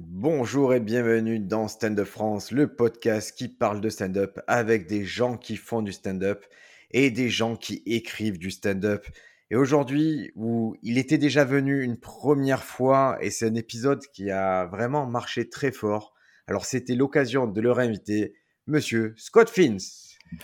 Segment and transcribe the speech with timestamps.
[0.00, 5.04] Bonjour et bienvenue dans Stand Up France, le podcast qui parle de stand-up avec des
[5.04, 6.46] gens qui font du stand-up
[6.92, 9.04] et des gens qui écrivent du stand-up.
[9.50, 14.30] Et aujourd'hui, où il était déjà venu une première fois et c'est un épisode qui
[14.30, 16.14] a vraiment marché très fort.
[16.46, 18.34] Alors c'était l'occasion de leur inviter
[18.68, 19.78] Monsieur Scott Fins.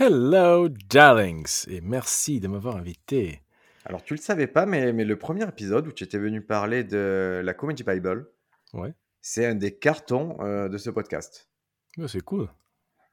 [0.00, 3.40] Hello, darlings, et merci de m'avoir invité.
[3.84, 6.82] Alors tu le savais pas, mais, mais le premier épisode où tu étais venu parler
[6.82, 8.26] de la Comedy Bible,
[8.74, 8.92] Ouais,
[9.24, 11.48] c'est un des cartons euh, de ce podcast.
[11.96, 12.50] Ouais, c'est cool.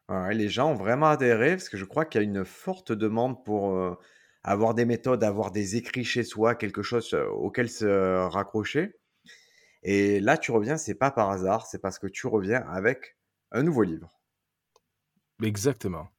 [0.10, 2.92] Ouais, les gens ont vraiment adhéré parce que je crois qu'il y a une forte
[2.92, 3.98] demande pour euh,
[4.44, 9.00] avoir des méthodes, avoir des écrits chez soi, quelque chose euh, auquel se raccrocher.
[9.84, 13.18] Et là, tu reviens, c'est pas par hasard, c'est parce que tu reviens avec
[13.52, 14.20] un nouveau livre.
[15.42, 16.10] Exactement.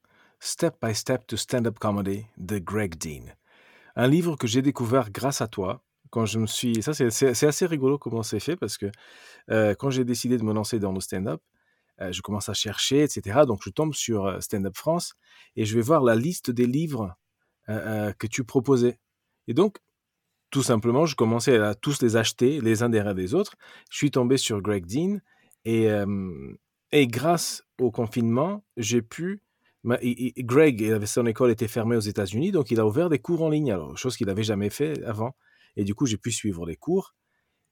[0.41, 3.34] Step by Step to Stand-up Comedy de Greg Dean.
[3.95, 6.82] Un livre que j'ai découvert grâce à toi quand je me suis.
[6.84, 8.86] Ça, c'est- assez rigolo comment c'est fait parce que
[9.50, 11.40] euh, quand j'ai décidé de me lancer dans le stand-up,
[12.00, 13.46] euh, je commence à chercher, etc.
[13.46, 15.14] Donc je tombe sur euh, Stand-up France
[15.56, 17.16] et je vais voir la liste des livres
[17.69, 18.98] que tu proposais.
[19.48, 19.78] Et donc,
[20.50, 23.54] tout simplement, je commençais à tous les acheter les uns derrière les autres.
[23.91, 25.19] Je suis tombé sur Greg Dean
[25.64, 25.88] et,
[26.92, 29.42] et grâce au confinement, j'ai pu.
[30.02, 33.48] il- Greg, son école était fermée aux États-Unis, donc il a ouvert des cours en
[33.50, 35.34] ligne, chose qu'il n'avait jamais fait avant.
[35.77, 37.15] Et du coup, j'ai pu suivre les cours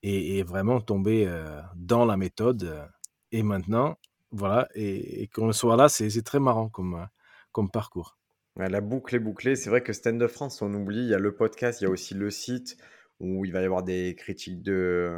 [0.03, 2.65] et, vraiment tomber euh, dans la méthode.
[2.65, 2.87] euh,
[3.33, 3.97] et maintenant,
[4.33, 8.17] voilà, et, qu'on soit là, c'est très marrant comme, euh, parcours.
[8.57, 9.55] La boucle est bouclée.
[9.57, 11.87] C'est vrai que Stand Up France, on oublie, il y a le podcast, il y
[11.87, 12.77] a aussi le site
[13.21, 15.13] où il va y avoir des critiques de,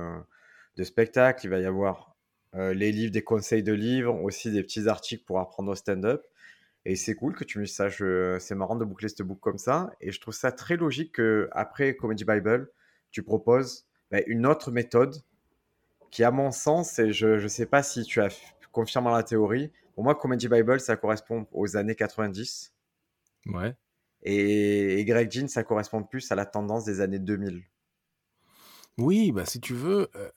[0.83, 2.17] spectacles, il va y avoir
[2.55, 6.23] les livres, des conseils de livres, aussi des petits articles pour apprendre au stand-up.
[6.85, 7.89] Et c'est cool que tu me dises ça.
[7.91, 9.93] C'est marrant de boucler cette boucle comme ça.
[10.01, 12.71] Et je trouve ça très logique que après Comedy Bible,
[13.11, 15.17] tu proposes bah, une autre méthode
[16.11, 18.29] qui, à mon sens, et je ne sais pas si tu as
[18.73, 22.75] confirmé la théorie, pour moi, Comedy Bible, ça correspond aux années 90.
[23.47, 23.75] Ouais.
[24.23, 27.63] Et, et Greg Jean, ça correspond plus à la tendance des années 2000.
[28.99, 30.31] Oui, bah, si tu veux, euh,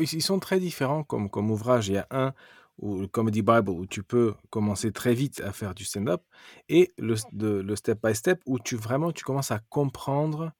[0.00, 1.88] ils sont très différents comme, comme ouvrage.
[1.88, 2.34] Il y a un,
[2.78, 6.22] ou le Comedy Bible, où tu peux commencer très vite à faire du stand-up,
[6.68, 7.16] et le,
[7.62, 10.52] le Step by Step, où tu vraiment tu commences à comprendre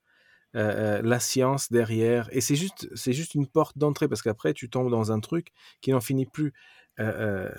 [0.55, 2.29] euh, euh, la science derrière.
[2.33, 5.49] Et c'est juste, c'est juste une porte d'entrée, parce qu'après, tu tombes dans un truc
[5.81, 6.53] qui n'en finit plus.
[6.99, 7.51] Euh,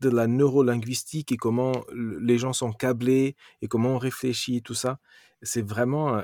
[0.00, 4.74] de la neurolinguistique et comment le- les gens sont câblés et comment on réfléchit, tout
[4.74, 4.98] ça.
[5.40, 6.22] C'est vraiment...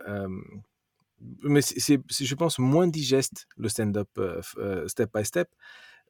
[1.43, 4.11] mais c'est, je pense, moins digeste le stand-up
[4.87, 5.49] step by step,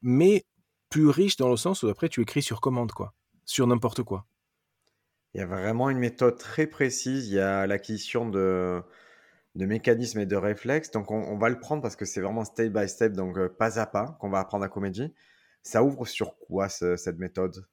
[0.01, 0.45] mais
[0.93, 3.15] plus riche dans le sens où après tu écris sur commande, quoi,
[3.47, 4.27] sur n'importe quoi.
[5.35, 7.29] Il y a vraiment une méthode très précise.
[7.29, 8.83] Il y a l'acquisition de,
[9.55, 10.91] de mécanismes et de réflexes.
[10.91, 13.49] Donc, on, on va le prendre parce que c'est vraiment step by step, donc euh,
[13.49, 15.15] pas à pas, qu'on va apprendre la comédie.
[15.63, 17.67] Ça ouvre sur quoi ce- cette méthode?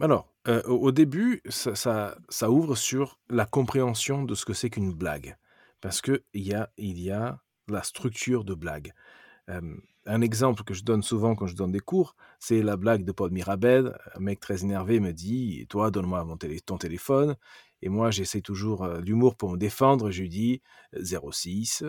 [0.00, 4.70] Alors, euh, au, début, ça, ça, ça ouvre sur la compréhension de ce que c'est
[4.70, 5.36] qu'une blague,
[5.80, 7.38] parce que il y a, il y a
[7.68, 8.92] la structure de blague.
[9.48, 9.76] Euh,
[10.06, 13.12] un exemple que je donne souvent quand je donne des cours, c'est la blague de
[13.12, 13.96] Paul Mirabel.
[14.14, 17.36] Un mec très énervé me dit Toi, donne-moi télé- ton téléphone.
[17.82, 20.10] Et moi, j'essaie toujours euh, l'humour pour me défendre.
[20.10, 20.62] Je lui dis
[20.94, 21.84] euh, 06.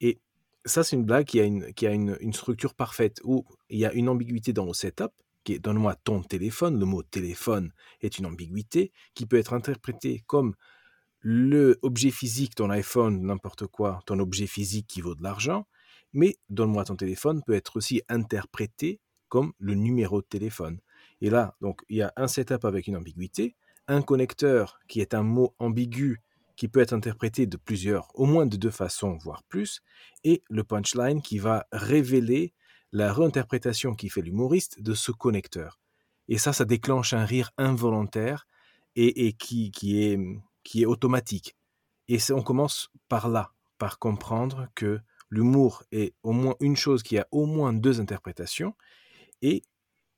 [0.00, 0.20] Et
[0.64, 3.86] ça, c'est une blague qui a, une, qui a une structure parfaite où il y
[3.86, 5.12] a une ambiguïté dans le setup,
[5.44, 6.78] qui est Donne-moi ton téléphone.
[6.78, 10.54] Le mot téléphone est une ambiguïté qui peut être interprétée comme
[11.20, 15.66] le objet physique, ton iPhone, n'importe quoi, ton objet physique qui vaut de l'argent,
[16.12, 20.80] mais donne-moi ton téléphone peut être aussi interprété comme le numéro de téléphone.
[21.20, 23.56] Et là, donc, il y a un setup avec une ambiguïté,
[23.88, 26.20] un connecteur qui est un mot ambigu
[26.56, 29.82] qui peut être interprété de plusieurs, au moins de deux façons, voire plus,
[30.24, 32.52] et le punchline qui va révéler
[32.92, 35.80] la réinterprétation qui fait l'humoriste de ce connecteur.
[36.28, 38.46] Et ça, ça déclenche un rire involontaire
[38.94, 39.72] et, qui,
[40.02, 40.18] est,
[40.62, 41.56] qui est automatique.
[42.08, 45.00] Et on commence par là, par comprendre que
[45.30, 48.74] l'humour est au moins une chose qui a au moins deux interprétations
[49.42, 49.62] et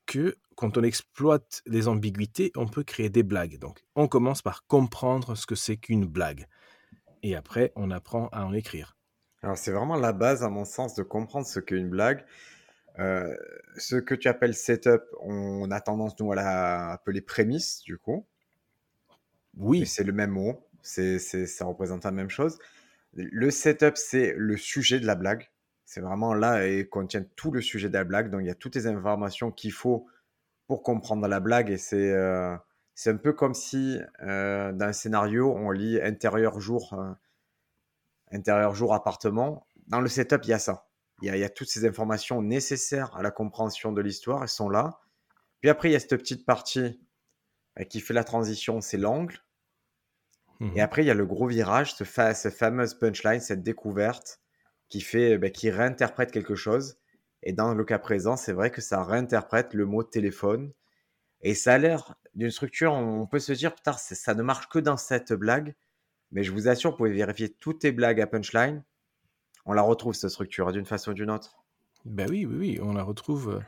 [0.05, 3.57] que quand on exploite les ambiguïtés, on peut créer des blagues.
[3.57, 6.47] Donc, on commence par comprendre ce que c'est qu'une blague.
[7.23, 8.97] Et après, on apprend à en écrire.
[9.41, 12.25] Alors, c'est vraiment la base, à mon sens, de comprendre ce qu'est une blague.
[12.99, 13.35] Euh,
[13.77, 18.25] ce que tu appelles setup, on a tendance, nous, à l'appeler prémisse, du coup.
[19.57, 20.67] Oui, c'est le même mot.
[20.81, 22.59] C'est, c'est, ça représente la même chose.
[23.15, 25.49] Le setup, c'est le sujet de la blague.
[25.85, 28.29] C'est vraiment là et contient tout le sujet de la blague.
[28.29, 30.07] Donc, il y a toutes les informations qu'il faut
[30.67, 31.69] pour comprendre la blague.
[31.69, 32.55] Et c'est, euh,
[33.05, 37.13] un peu comme si, euh, dans un scénario, on lit intérieur jour, euh,
[38.31, 39.67] intérieur jour appartement.
[39.87, 40.87] Dans le setup, il y a ça.
[41.21, 44.99] il y, a, toutes ces informations nécessaires à la compréhension de l'histoire, elles sont là.
[45.61, 46.99] Puis après, il y a cette petite partie
[47.79, 49.42] euh, qui fait la transition, c'est l'angle.
[50.63, 54.39] Et mmh après, il y a le gros virage, ce cette fameuse punchline, cette découverte
[54.87, 56.97] qui fait, bah, qui réinterprète quelque chose.
[57.41, 60.71] Et dans le cas présent, c'est vrai que ça réinterprète le mot téléphone.
[61.41, 64.79] Et ça a l'air d'une structure, on peut se dire, putain, ça ne marche que
[64.79, 65.75] dans cette blague.
[66.31, 68.83] Mais je vous assure, vous pouvez vérifier toutes les blagues à punchline.
[69.65, 71.63] On la retrouve, cette structure, d'une façon ou d'une autre.
[72.05, 73.49] Ben oui, oui, oui, on la retrouve.
[73.49, 73.59] Euh,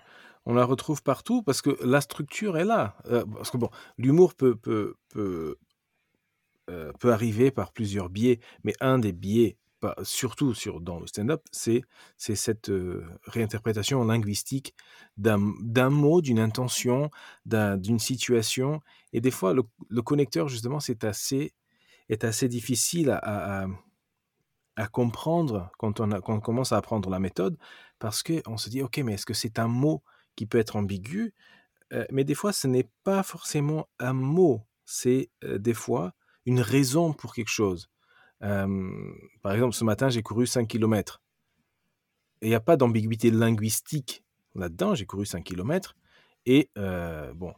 [0.46, 2.98] on la retrouve partout parce que la structure est là.
[3.08, 5.58] Euh, parce que bon, l'humour peut, peut, peut,
[6.70, 9.58] euh, peut arriver par plusieurs biais, mais un des biais
[10.04, 11.84] surtout sur, dans le stand-up, c'est
[12.18, 12.72] cette
[13.26, 14.74] réinterprétation linguistique
[15.18, 17.12] d'un mot, d'une intention,
[17.46, 18.82] d'une situation.
[19.14, 21.54] Et des fois, le, connecteur, justement, c'est assez,
[22.10, 23.68] est assez difficile à,
[24.92, 27.58] comprendre quand on, quand on, commence à apprendre la méthode,
[28.00, 30.04] parce qu'on se dit, OK, mais est-ce que c'est un mot
[30.36, 31.34] qui peut être ambigu?
[32.12, 36.14] Mais des fois, ce n'est pas forcément un mot, c'est des fois
[36.46, 37.90] une raison pour quelque chose
[39.42, 41.22] par exemple, ce matin, j'ai couru 5 km.
[42.42, 44.24] Et il n'y a pas d'ambiguïté linguistique
[44.56, 44.96] là-dedans.
[44.96, 45.96] J'ai couru 5 km.
[46.46, 47.54] Et bon,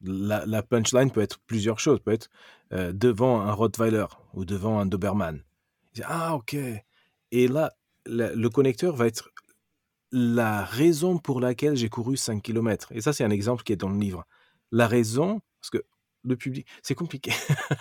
[0.00, 2.00] la, punchline peut être plusieurs choses.
[2.00, 2.30] Peut être
[2.70, 5.42] devant un Rottweiler ou devant un Doberman.
[6.04, 6.56] ah, ok.
[7.30, 7.72] Et là,
[8.06, 9.30] le connecteur va être
[10.14, 12.92] la raison pour laquelle j'ai couru 5 km.
[12.92, 14.24] Et ça, c'est un exemple qui est dans le livre.
[14.70, 15.84] La raison, parce que
[16.24, 16.66] le public.
[16.82, 17.32] C'est compliqué.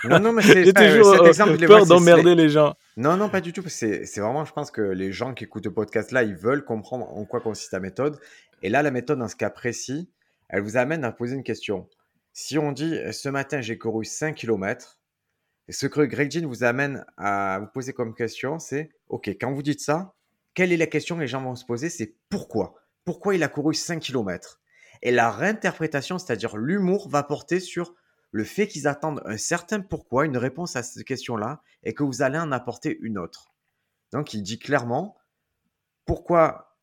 [0.03, 2.75] Non, non, mais c'est toujours cet exemple, peur d'emmerder les gens.
[2.97, 3.63] Non, non, pas du tout.
[3.67, 7.09] C'est vraiment, je pense que les gens qui écoutent le podcast là, ils veulent comprendre
[7.15, 8.19] en quoi consiste la méthode.
[8.63, 10.09] Et là, la méthode, dans ce cas précis,
[10.49, 11.87] elle vous amène à poser une question.
[12.33, 14.99] Si on dit ce matin, j'ai couru 5 km,
[15.69, 19.63] ce que Greg Jean vous amène à vous poser comme question, c'est OK, quand vous
[19.63, 20.13] dites ça,
[20.53, 21.89] quelle est la question que les gens vont se poser?
[21.89, 22.75] C'est pourquoi?
[23.05, 24.61] Pourquoi il a couru 5 km
[25.01, 27.95] Et la réinterprétation, c'est-à-dire l'humour, va porter sur
[28.31, 32.21] le fait qu'ils attendent un certain pourquoi, une réponse à cette question-là, et que vous
[32.21, 33.53] allez en apporter une autre.
[34.11, 35.17] Donc il dit clairement,
[36.05, 36.77] pourquoi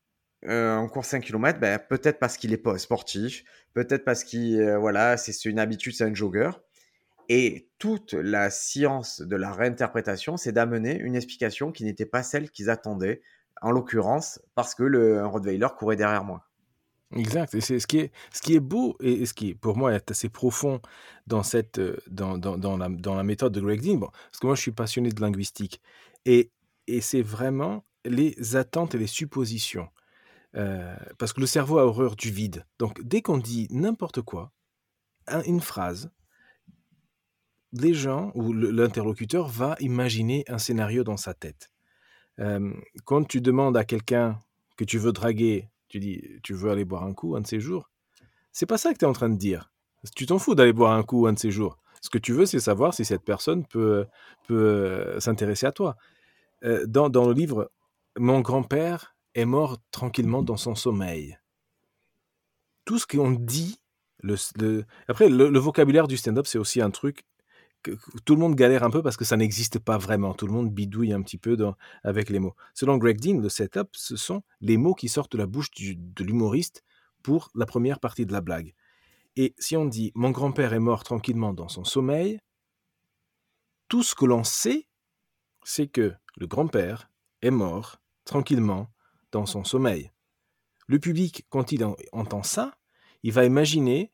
[0.45, 3.43] euh, on court 5 km ben, Peut-être parce qu'il est pas sportif,
[3.73, 6.51] peut-être parce qu'il euh, voilà, c'est une habitude, c'est un jogger.
[7.27, 12.49] Et toute la science de la réinterprétation, c'est d'amener une explication qui n'était pas celle
[12.49, 13.21] qu'ils attendaient,
[13.61, 16.48] en l'occurrence parce que le Rottweiler courait derrière moi.
[17.15, 17.55] Exact.
[17.55, 20.79] Et c'est ce qui est, beau et ce qui, pour moi, est assez profond
[21.25, 23.95] dans, cette, euh, dans, dans, dans la méthode de Greg Dean.
[23.95, 25.81] Bon, parce que moi, je suis passionné de linguistique.
[26.25, 26.51] Et,
[26.87, 29.89] et c'est vraiment les attentes et les suppositions.
[30.55, 32.65] Euh, parce que le cerveau a horreur du vide.
[32.79, 34.51] Donc, dès qu'on dit n'importe quoi,
[35.45, 36.11] une phrase,
[37.71, 41.71] les gens ou l'interlocuteur va imaginer un scénario dans sa tête.
[42.39, 42.73] Euh,
[43.05, 44.39] quand tu demandes à quelqu'un
[44.75, 47.59] que tu veux draguer tu dis, tu veux aller boire un coup un de ces
[47.59, 47.89] jours?
[48.51, 49.71] C'est pas ça que tu es en train de dire.
[50.15, 51.77] Tu t'en fous d'aller boire un coup un de ces jours.
[52.01, 54.05] Ce que tu veux, c'est savoir si cette personne peut,
[54.47, 55.97] peut euh, s'intéresser à toi.
[56.63, 57.71] Euh, dans, dans le livre,
[58.17, 61.37] mon grand-père est mort tranquillement dans son sommeil.
[62.85, 63.79] Tout ce qu'on dit,
[65.07, 67.25] après, le vocabulaire du stand-up, c'est aussi un truc
[68.25, 70.33] tout le monde galère un peu parce que ça n'existe pas vraiment.
[70.33, 71.57] Tout le monde bidouille un petit peu
[72.03, 72.55] avec les mots.
[72.73, 76.23] Selon Greg Dean, le setup, ce sont les mots qui sortent de la bouche de
[76.23, 76.83] l'humoriste
[77.23, 78.73] pour la première partie de la blague.
[79.35, 82.39] Et si on dit mon grand-père est mort tranquillement dans son sommeil,
[83.87, 84.87] tout ce que l'on sait,
[85.63, 87.09] c'est que le grand-père
[87.41, 88.91] est mort tranquillement
[89.31, 90.11] dans son sommeil.
[90.87, 92.77] Le public, quand il entend ça,
[93.23, 94.11] il va imaginer,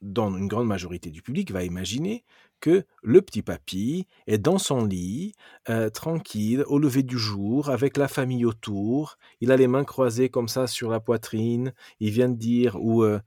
[0.00, 2.24] dans une grande majorité du public, va imaginer
[2.60, 5.34] que le petit papy est dans son lit,
[5.68, 9.16] euh, tranquille, au lever du jour, avec la famille autour.
[9.40, 11.72] Il a les mains croisées comme ça sur la poitrine.
[12.00, 13.20] Il vient de dire ou euh,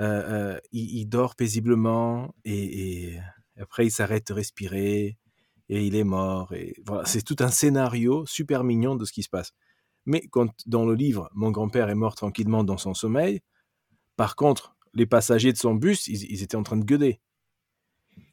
[0.00, 3.18] euh, il, dort paisiblement et,
[3.60, 5.18] après il s'arrête de respirer
[5.68, 6.52] et il est mort.
[6.54, 9.52] Et voilà, c'est tout un scénario super mignon de ce qui se passe.
[10.06, 13.40] Mais quand dans le livre, mon grand-père est mort tranquillement dans son sommeil,
[14.16, 17.20] par contre, les passagers de son bus, ils étaient en train de gueuler.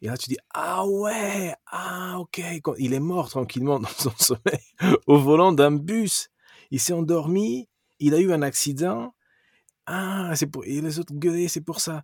[0.02, 2.42] Et là, tu dis, ah ouais, ah ok,
[2.78, 4.60] il est mort tranquillement dans son sommeil
[5.08, 6.30] au volant d'un bus.
[6.72, 9.14] Il s'est endormi, il a eu un accident.
[9.86, 10.66] Ah, c'est pour...
[10.66, 12.04] Et les autres gueulaient, c'est pour ça.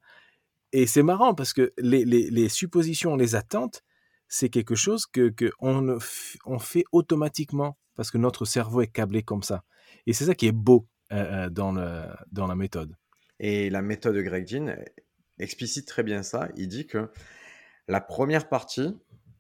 [0.72, 3.84] Et c'est marrant parce que les, les, suppositions, les attentes,
[4.28, 9.44] c'est quelque chose que, que on, fait automatiquement parce que notre cerveau est câblé comme
[9.44, 9.64] ça.
[10.06, 11.74] Et c'est ça qui est beau euh, euh, dans,
[12.32, 12.96] dans la méthode.
[13.40, 14.74] Et la méthode de Greg Jean
[15.40, 16.48] explicite très bien ça.
[16.56, 17.10] Il dit que
[17.88, 18.98] la première partie,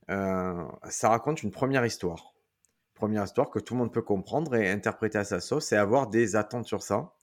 [0.09, 2.33] euh, ça raconte une première histoire.
[2.93, 6.07] première histoire que tout le monde peut comprendre et interpréter à sa sauce et avoir
[6.07, 7.13] des attentes sur ça.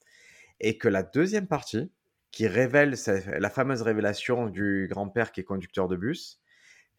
[0.60, 1.92] Et que la deuxième partie,
[2.30, 2.94] qui révèle
[3.38, 6.40] la fameuse révélation du grand-père qui est conducteur de bus,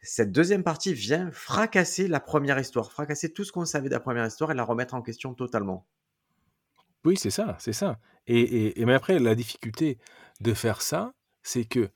[0.01, 3.99] cette deuxième partie vient fracasser la première histoire, fracasser tout ce qu'on savait de la
[3.99, 5.85] première histoire et la remettre en question totalement.
[7.05, 7.99] Oui, c'est ça, c'est ça.
[8.27, 9.97] Et, mais après, la difficulté
[10.41, 11.89] de faire ça, c'est que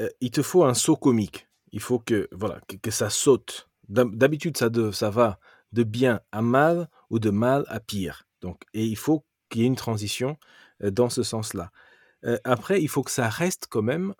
[0.00, 1.48] euh, il te faut un saut comique.
[1.72, 3.68] Il faut que voilà que, ça saute.
[3.88, 5.38] D'habitude, ça, ça va
[5.72, 8.26] de bien à mal ou de mal à pire.
[8.40, 10.38] Donc, et il faut qu'il y ait une transition
[10.82, 11.70] euh, dans ce sens-là.
[12.24, 14.14] Euh, après, il faut que ça reste quand même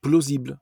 [0.00, 0.58] plausible.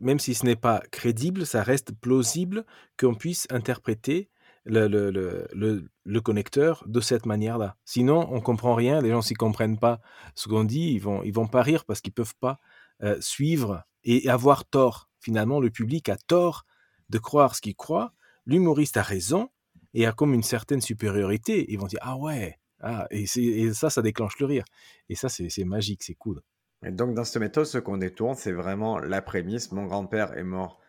[0.00, 2.66] même si ce n'est pas crédible, ça reste plausible
[2.98, 4.28] qu'on puisse interpréter
[4.64, 7.76] le, le, le, connecteur de cette manière-là.
[7.84, 10.00] Sinon, on comprend rien, les gens s'y comprennent pas
[10.34, 12.60] ce qu'on dit, ils vont, ils vont pas rire parce qu'ils peuvent pas
[13.02, 15.08] euh, suivre et avoir tort.
[15.20, 16.64] Finalement, le public a tort
[17.08, 18.12] de croire ce qu'il croit,
[18.46, 19.50] l'humoriste a raison
[19.94, 21.66] et a comme une certaine supériorité.
[21.70, 24.64] Ils vont dire ah ouais, ah, et, et ça, ça déclenche le rire.
[25.08, 26.40] Et ça, c'est magique, c'est cool.
[26.84, 29.70] Et donc, dans cette méthode, ce qu'on détourne, c'est vraiment la prémisse.
[29.70, 30.80] Mon grand-père est mort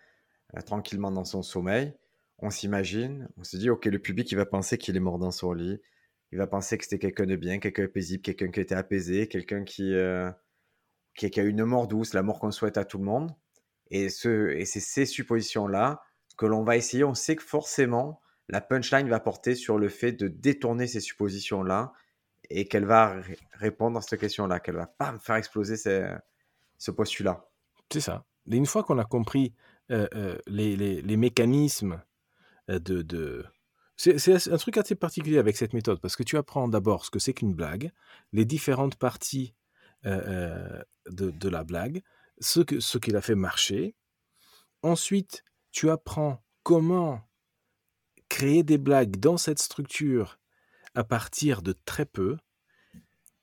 [0.58, 1.93] euh, tranquillement dans son sommeil
[2.43, 5.32] on s'imagine, on se dit, ok, le public, il va penser qu'il est mort dans
[5.32, 5.79] son lit.
[6.34, 9.27] Il va penser que c'était quelqu'un de bien, quelqu'un de paisible, quelqu'un qui était apaisé,
[9.27, 10.29] quelqu'un qui, euh,
[11.15, 13.32] qui, a une mort douce, la mort qu'on souhaite à tout le monde.
[13.91, 16.01] Et, ce, et c'est ces suppositions-là
[16.38, 17.03] que l'on va essayer.
[17.03, 21.93] On sait que forcément, la punchline va porter sur le fait de détourner ces suppositions-là
[22.50, 23.15] et qu'elle va
[23.53, 27.48] répondre à cette question-là, qu'elle va pas faire exploser ce postulat.
[27.91, 28.25] C'est ça.
[28.51, 29.53] Et une fois qu'on a compris
[29.91, 32.01] euh, euh, les, les, mécanismes
[32.70, 33.46] euh, de,
[33.98, 37.20] C'est un truc assez particulier avec cette méthode, parce que tu apprends d'abord ce que
[37.20, 37.91] c'est qu'une blague,
[38.32, 39.53] les différentes parties
[40.06, 42.02] euh, euh, de, la blague,
[42.40, 43.96] ce qu'il ce a fait marcher.
[44.82, 47.22] Ensuite, tu apprends comment
[48.30, 50.40] créer des blagues dans cette structure
[50.96, 52.38] à partir de très peu.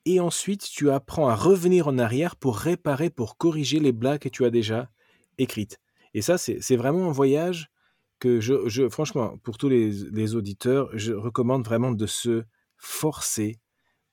[0.06, 4.28] Et ensuite, tu apprends à revenir en arrière pour réparer, pour corriger les blagues que
[4.28, 4.90] tu as déjà
[5.38, 5.78] écrites.
[6.14, 7.70] Et ça, c'est vraiment un voyage
[8.18, 12.44] que je, franchement, pour tous les, auditeurs, je recommande vraiment de se
[12.76, 13.58] forcer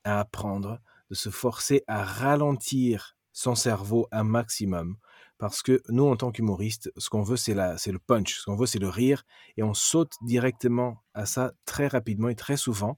[0.04, 4.98] à apprendre, de se forcer à ralentir son cerveau un maximum.
[5.38, 8.66] Parce que nous, en tant qu'humoristes, ce qu'on veut, c'est le punch, ce qu'on veut,
[8.66, 9.24] c'est le rire,
[9.56, 12.98] et on saute directement à ça très rapidement et très souvent,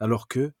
[0.00, 0.52] alors que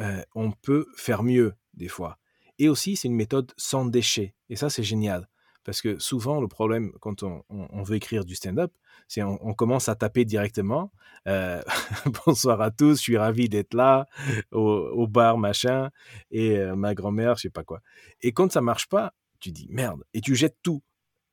[0.00, 2.18] euh, on peut faire mieux des fois.
[2.58, 5.28] Et aussi, c'est une méthode sans déchets, et ça, c'est génial.
[5.64, 8.72] Parce que souvent, le problème quand on, veut écrire du stand-up,
[9.08, 10.92] c'est on, commence à taper directement.
[11.28, 11.60] Euh,
[12.26, 14.06] bonsoir à tous, je suis ravi d'être là,
[14.52, 15.90] au, bar, machin,
[16.30, 17.80] et euh, ma grand-mère, je sais pas quoi.
[18.22, 20.82] Et quand ça marche pas, tu dis merde, et tu jettes tout.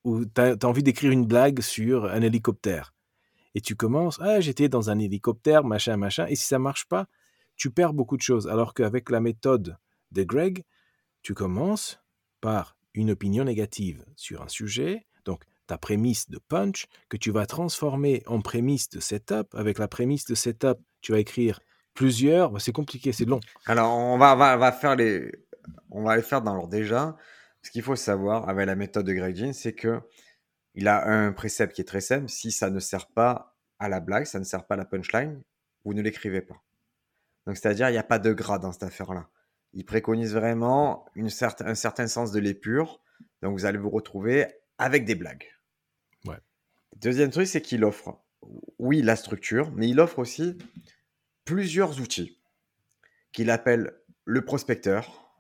[0.04, 2.94] Ou tu as, envie d'écrire une blague sur un hélicoptère.
[3.56, 7.08] Et tu commences, ah, j'étais dans un hélicoptère, machin, machin, et si ça marche pas,
[7.56, 8.48] tu perds beaucoup de choses.
[8.48, 9.78] Alors qu'avec la méthode
[10.12, 10.64] de Greg,
[11.22, 12.00] tu commences
[12.40, 17.46] par une opinion négative sur un sujet, donc ta prémisse de punch, que tu vas
[17.46, 19.54] transformer en prémisse de setup.
[19.54, 21.60] Avec la prémisse de setup, tu vas écrire
[21.94, 22.52] plusieurs.
[22.52, 23.40] Bah, c'est compliqué, c'est long.
[23.68, 25.32] Alors, on va, va, va, faire les.
[25.92, 27.16] On va les faire dans l'ordre déjà.
[27.62, 30.00] Ce qu'il faut savoir avec la méthode de Greg c'est que
[30.74, 32.30] il a un précepte qui est très simple.
[32.30, 35.44] Si ça ne sert pas à la blague, ça ne sert pas à la punchline,
[35.84, 36.64] vous ne l'écrivez pas.
[37.46, 39.28] Donc, c'est-à-dire, il n'y a pas de gras dans cette affaire-là
[39.74, 43.02] il préconise vraiment une un certain sens de l'épure.
[43.42, 44.48] Donc vous allez vous retrouver
[44.78, 45.48] avec des blagues.
[47.00, 48.20] Deuxième truc, c'est qu'il offre,
[48.80, 50.58] oui, la structure, mais il offre aussi
[51.46, 52.40] plusieurs outils
[53.32, 53.94] qu'il appelle
[54.26, 55.32] le prospecteur,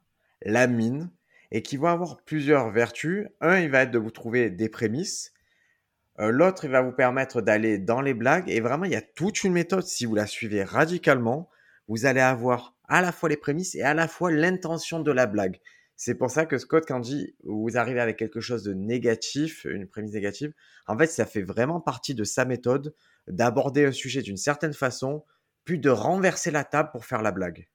[0.44, 1.10] la mine,
[1.50, 3.28] et qui vont avoir plusieurs vertus.
[3.42, 5.34] Un, il va être de vous trouver des prémices.
[6.20, 8.50] Euh, l'autre, il va vous permettre d'aller dans les blagues.
[8.50, 9.84] Et vraiment, il y a toute une méthode.
[9.84, 11.50] Si vous la suivez radicalement,
[11.88, 15.26] vous allez avoir à la fois les prémices et à la fois l'intention de la
[15.26, 15.60] blague.
[15.96, 19.88] C'est pour ça que Scott, quand dit vous arrivez avec quelque chose de négatif, une
[19.88, 20.54] prémisse négative,
[20.86, 22.94] en fait, ça fait vraiment partie de sa méthode
[23.28, 25.26] d'aborder un sujet d'une certaine façon,
[25.66, 27.68] puis de renverser la table pour faire la blague.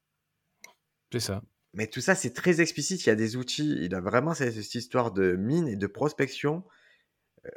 [1.13, 1.43] C'est ça.
[1.75, 3.05] Mais tout ça, c'est très explicite.
[3.05, 3.79] Il y a des outils.
[3.83, 6.65] Il a vraiment cette, cette histoire de mine et de prospection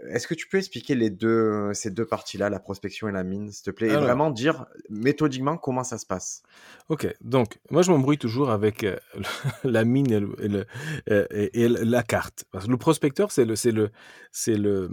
[0.07, 3.51] est-ce que tu peux expliquer les deux, ces deux parties-là, la prospection et la mine,
[3.51, 6.41] s'il te plaît, et vraiment dire méthodiquement comment ça se passe?
[6.89, 8.97] Ok, donc moi je m'embrouille toujours avec euh,
[9.63, 10.65] la mine et, le,
[11.11, 12.45] euh, et, la carte.
[12.51, 13.91] Parce que le prospecteur, c'est le, c'est le,
[14.31, 14.89] c'est le,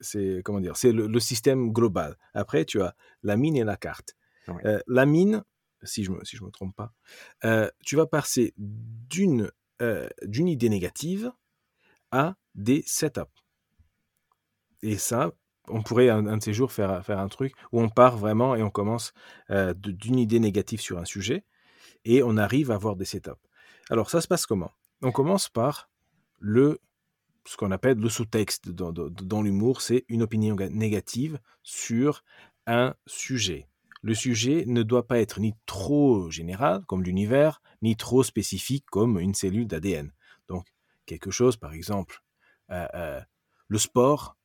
[0.00, 2.16] c'est comment dire, c'est le, système global.
[2.32, 4.16] Après, tu as la mine et la carte.
[4.64, 5.44] Euh, la mine,
[5.82, 6.94] si je me, si je me trompe pas,
[7.84, 9.50] tu vas passer d'une,
[10.22, 11.30] d'une idée négative
[12.10, 13.41] à des setups.
[14.82, 15.32] Et ça,
[15.68, 18.62] on pourrait un, de ces jours faire, faire un truc où on part vraiment et
[18.62, 19.12] on commence
[19.50, 21.44] euh, d'une idée négative sur un sujet
[22.04, 23.30] et on arrive à avoir des setups.
[23.90, 24.72] Alors ça se passe comment?
[25.02, 25.90] On commence par
[26.40, 26.80] le
[27.44, 32.22] ce qu'on appelle le sous-texte dans, dans l'humour, c'est une opinion négative sur
[32.68, 33.66] un sujet.
[34.02, 39.18] Le sujet ne doit pas être ni trop général, comme l'univers, ni trop spécifique, comme
[39.18, 40.12] une cellule d'ADN.
[40.48, 40.66] Donc,
[41.06, 42.22] quelque chose, par exemple,
[42.70, 43.20] euh, euh,
[43.68, 44.36] le sport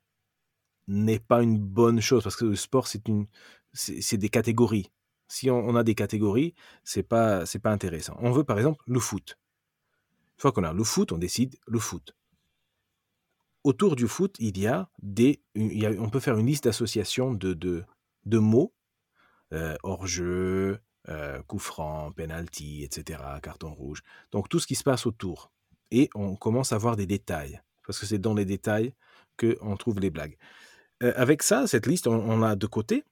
[0.88, 3.28] n'est pas une bonne chose parce que le sport c'est une
[3.74, 4.92] c'est des catégories.
[5.28, 8.16] Si on, a des catégories, c'est pas c'est pas intéressant.
[8.20, 9.38] On veut par exemple le foot.
[10.38, 12.16] Une fois qu'on a le foot, on décide le foot.
[13.64, 15.42] Autour du foot, il y a des
[16.00, 18.74] on peut faire une liste d'associations de, de, mots
[19.54, 20.80] euh, hors jeu,
[21.10, 24.04] euh, coup franc, penalty, etc., carton rouge.
[24.32, 25.52] Donc tout ce qui se passe autour.
[25.92, 28.94] Et on commence à voir des détails parce que c'est dans les détails
[29.38, 30.38] qu'on trouve les blagues.
[31.04, 33.04] Euh, avec ça, cette liste, on, a de côté.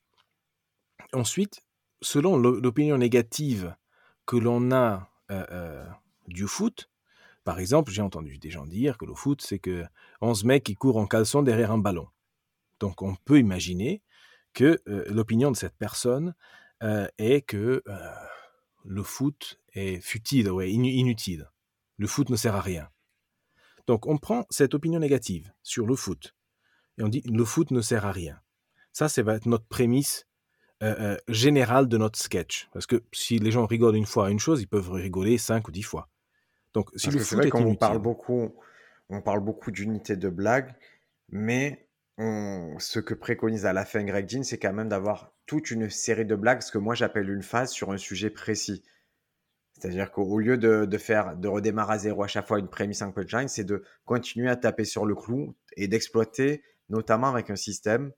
[1.13, 1.61] Ensuite,
[2.01, 3.75] selon l'opinion négative
[4.25, 5.85] que l'on a euh, euh,
[6.27, 6.89] du foot,
[7.43, 9.85] par exemple, j'ai entendu des gens dire que le foot, c'est que
[10.21, 12.07] 11 mecs qui courent en caleçon derrière un ballon.
[12.79, 14.01] Donc on peut imaginer
[14.53, 16.33] que l'opinion de cette personne
[16.81, 17.83] est que
[18.83, 21.51] le foot est futile, ouais, inutile.
[21.97, 22.89] Le foot ne sert à rien.
[23.85, 26.33] Donc on prend cette opinion négative sur le foot
[26.97, 28.39] et on dit le foot ne sert à rien.
[28.91, 30.25] Ça, ça va être notre prémisse
[30.83, 32.69] euh, euh, générale de notre sketch.
[32.73, 35.67] Parce que si les gens rigolent une fois à une chose, ils peuvent rigoler cinq
[35.67, 36.09] ou dix fois.
[36.73, 38.53] Donc, si le foot vrai qu'on parle beaucoup,
[39.09, 40.73] on parle beaucoup d'unité de blague,
[41.29, 41.87] mais
[42.17, 46.25] ce que préconise à la fin Greg Jean, c'est quand même d'avoir toute une série
[46.25, 48.83] de blagues, ce que moi j'appelle une phase sur un sujet précis.
[49.73, 53.11] C'est-à-dire qu'au lieu de, faire, de redémarrer à zéro à chaque fois une prémisse, un
[53.11, 58.11] punchline, c'est de continuer à taper sur le clou et d'exploiter notamment avec un système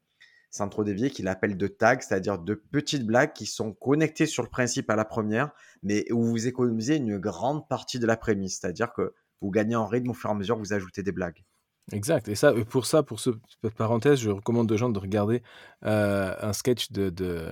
[0.50, 4.43] sans trop dévier qu'il appelle de tags, c'est-à-dire de petites blagues qui sont connectées sur
[4.43, 5.51] le principe à la première,
[5.83, 9.86] mais où vous économisez une grande partie de la prémisse, c'est-à-dire que vous gagnez en
[9.86, 11.43] rythme au fur et à mesure vous ajoutez des blagues.
[11.93, 12.27] Exact.
[12.27, 13.30] Et ça, pour ça, pour ce,
[13.62, 15.41] cette parenthèse, je recommande aux gens de regarder
[15.86, 17.49] euh, un sketch de,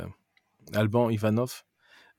[0.74, 1.64] Alban Ivanov.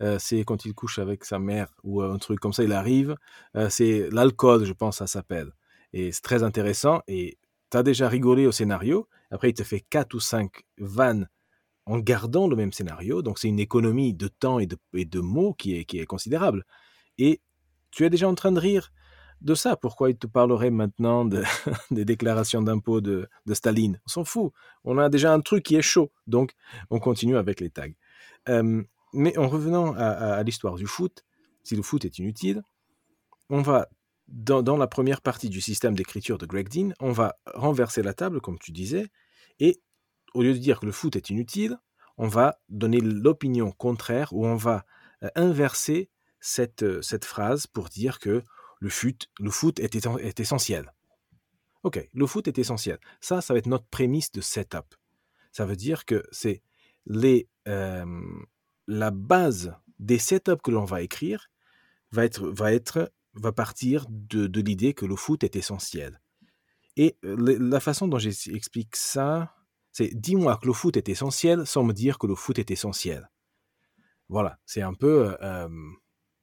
[0.03, 3.17] Euh, c'est quand il couche avec sa mère ou un truc comme ça, il arrive.
[3.57, 5.51] Euh, c'est l'alcool, je pense, ça s'appelle.
[5.93, 7.01] Et c'est très intéressant.
[7.07, 7.39] Et
[7.77, 11.29] tu as déjà rigolé au scénario, après il te fait 4 ou 5 vannes
[11.85, 15.77] en gardant le même scénario, donc c'est une économie de temps et de, mots qui
[15.77, 16.65] est, qui est considérable.
[17.19, 17.43] Et
[17.91, 18.93] tu es déjà en train de rire
[19.43, 19.77] de ça.
[19.77, 21.43] Pourquoi il te parlerait maintenant de,
[21.91, 24.01] des déclarations d'impôts de, Staline?
[24.07, 24.53] On s'en fout.
[24.85, 26.11] On a déjà un truc qui est chaud.
[26.27, 26.55] Donc,
[26.89, 27.87] on continue avec les tags.
[28.49, 31.25] Euh, mais en revenant à l'histoire du foot,
[31.63, 32.63] si le foot est inutile,
[33.51, 33.87] on va
[34.29, 38.41] dans, la première partie du système d'écriture de Greg Dean, on va renverser la table,
[38.41, 39.09] comme tu disais,
[39.61, 39.81] et
[40.35, 41.79] au lieu de dire que le foot est inutile,
[42.19, 44.85] on va donner l'opinion contraire ou on va
[45.23, 46.11] euh, inverser
[46.41, 48.43] cette, euh, cette phrase pour dire que
[48.81, 50.93] le, foot, le foot est, est essentiel.
[51.83, 52.99] Ok, le foot est essentiel.
[53.21, 54.95] Ça, ça va être notre prémisse de setup.
[55.53, 56.63] Ça veut dire que c'est
[57.69, 58.05] euh,
[58.87, 61.49] la base des setups que l'on va écrire
[62.13, 66.21] va être, va être va partir de, l'idée que le foot est essentiel.
[66.97, 69.55] Et euh, la façon dont j'explique ça,
[69.93, 73.31] c'est dis-moi que le foot est essentiel sans me dire que le foot est essentiel.
[74.29, 75.29] Voilà, c'est un peu...
[75.29, 75.69] Euh, euh,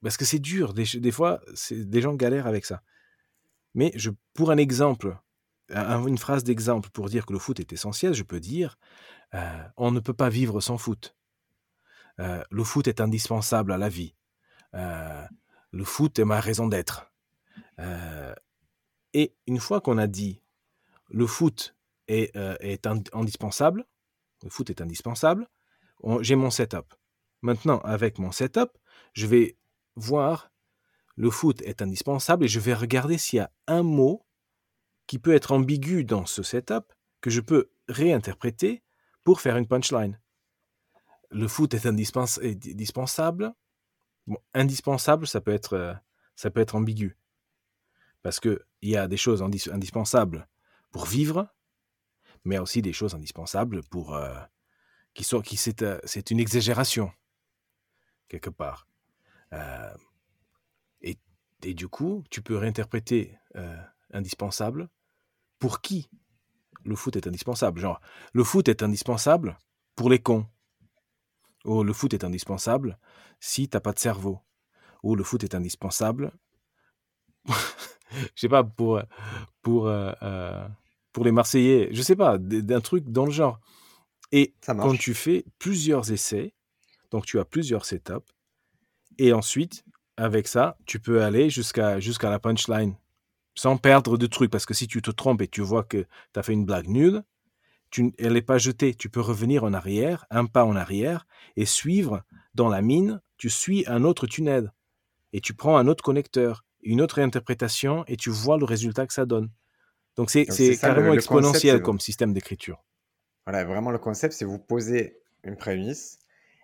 [0.01, 2.83] parce que c'est dur, des, fois, des gens galèrent avec ça.
[3.73, 5.17] Mais je, pour un exemple,
[5.69, 8.77] une phrase d'exemple pour dire que le foot est essentiel, je peux dire
[9.77, 11.15] on ne peut pas vivre sans foot.
[12.17, 14.13] le foot est indispensable à la vie
[15.73, 17.11] le foot est ma raison d'être.
[17.79, 18.33] Euh,
[19.13, 20.41] et une fois qu'on a dit
[21.09, 21.75] le foot
[22.07, 22.55] est, euh,
[23.11, 23.85] indispensable,
[24.43, 25.49] le foot est indispensable,
[26.21, 26.93] j'ai mon setup.
[27.41, 28.77] Maintenant, avec mon setup,
[29.13, 29.57] je vais
[29.95, 30.51] voir
[31.15, 34.25] le foot est indispensable et je vais regarder s'il y a un mot
[35.07, 38.83] qui peut être ambigu dans ce setup que je peux réinterpréter
[39.23, 40.19] pour faire une punchline.
[41.29, 43.53] Le foot est indispensable
[44.53, 45.93] indispensable, ça peut être, euh,
[46.35, 47.17] ça peut être ambigu.
[48.21, 50.47] Parce qu'il y a des choses indispensables
[50.91, 51.47] pour vivre,
[52.45, 54.15] mais aussi des choses indispensables pour.
[54.15, 54.39] Euh,
[55.13, 57.11] qui sont, qui c'est, euh, c'est une exagération,
[58.29, 58.87] quelque part.
[61.01, 61.19] et,
[61.61, 63.37] et, du coup, tu peux réinterpréter
[64.11, 64.89] indispensable
[65.59, 66.09] pour qui
[66.83, 67.79] le foot est indispensable.
[67.79, 68.01] Genre,
[68.33, 69.57] le foot est indispensable
[69.95, 70.47] pour les cons.
[71.63, 72.97] Oh, le foot est indispensable
[73.39, 74.39] si t'as pas de cerveau.
[75.01, 76.31] Ou le foot est indispensable.
[78.35, 79.01] Je sais pas, pour,
[79.61, 80.67] pour, euh, euh,
[81.11, 83.59] pour les Marseillais, je sais pas, d'un truc dans le genre.
[84.31, 86.53] Et Ça quand tu fais plusieurs essais,
[87.11, 88.31] donc tu as plusieurs setups,
[89.17, 89.83] et ensuite,
[90.17, 92.95] avec ça, tu peux aller jusqu'à jusqu'à la punchline
[93.55, 94.51] sans perdre de trucs.
[94.51, 96.87] Parce que si tu te trompes et tu vois que tu as fait une blague
[96.87, 97.23] nulle,
[97.93, 98.95] tu, elle n'est pas jetée.
[98.95, 102.23] Tu peux revenir en arrière, un pas en arrière, et suivre
[102.55, 104.73] dans la mine, tu suis un autre tunnel.
[105.31, 109.13] Et tu prends un autre connecteur, une autre interprétation, et tu vois le résultat que
[109.13, 109.51] ça donne.
[110.15, 112.83] Donc c'est le- carrément le exponentiel comme système d'écriture.
[113.45, 116.17] Voilà, vraiment le concept, c'est vous poser une prémisse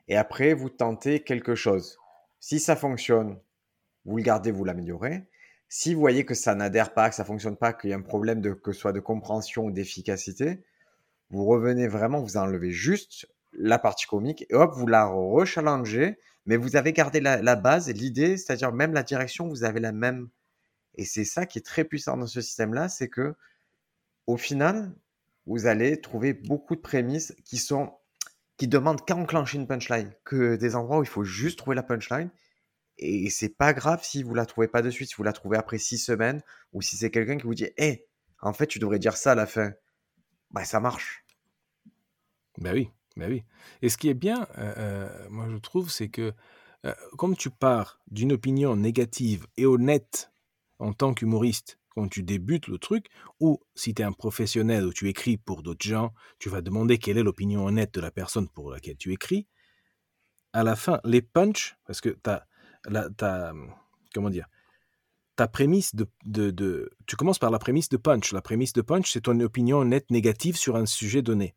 [0.07, 1.97] et après vous tentez quelque chose.
[2.39, 3.39] Si ça fonctionne,
[4.05, 5.27] vous le gardez, vous l'améliorez.
[5.67, 8.01] Si vous voyez que ça n'adhère pas, que ça fonctionne pas, qu'il y a un
[8.01, 10.63] problème de que ce soit de compréhension ou d'efficacité,
[11.29, 16.57] vous revenez vraiment, vous enlevez juste la partie comique et hop, vous la rechallengez, mais
[16.57, 20.29] vous avez gardé la, base, l'idée, c'est-à-dire même la direction, vous avez la même.
[20.95, 23.35] Et c'est ça qui est très puissant dans ce système-là, c'est que
[24.27, 24.93] au final,
[25.45, 27.93] vous allez trouver beaucoup de prémices qui sont
[28.57, 31.83] qui demandent qu'à enclencher une punchline, que des endroits où il faut juste trouver la
[31.83, 32.29] punchline.
[32.97, 35.57] Et c'est pas grave si vous la trouvez pas de suite, si vous la trouvez
[35.57, 36.41] après six semaines,
[36.73, 38.05] ou si c'est quelqu'un qui vous dit, hé,
[38.41, 39.71] en fait, tu devrais dire ça à la fin.
[40.51, 41.23] Bah, ça marche.
[42.57, 43.43] Ben oui, ben oui.
[43.81, 46.33] Et ce qui est bien, euh, euh, moi je trouve, c'est que
[46.85, 50.31] euh, comme tu pars d'une opinion négative et honnête
[50.79, 53.07] en tant qu'humoriste quand tu débutes le truc,
[53.39, 56.97] ou si tu es un professionnel ou tu écris pour d'autres gens, tu vas demander
[56.97, 59.47] quelle est l'opinion honnête de la personne pour laquelle tu écris.
[60.53, 63.53] À la fin, les punch, parce que tu as,
[64.13, 64.47] comment dire,
[65.39, 68.33] ta prémisse de, de, Tu commences par la prémisse de punch.
[68.33, 71.55] La prémisse de punch, c'est ton opinion honnête négative sur un sujet donné.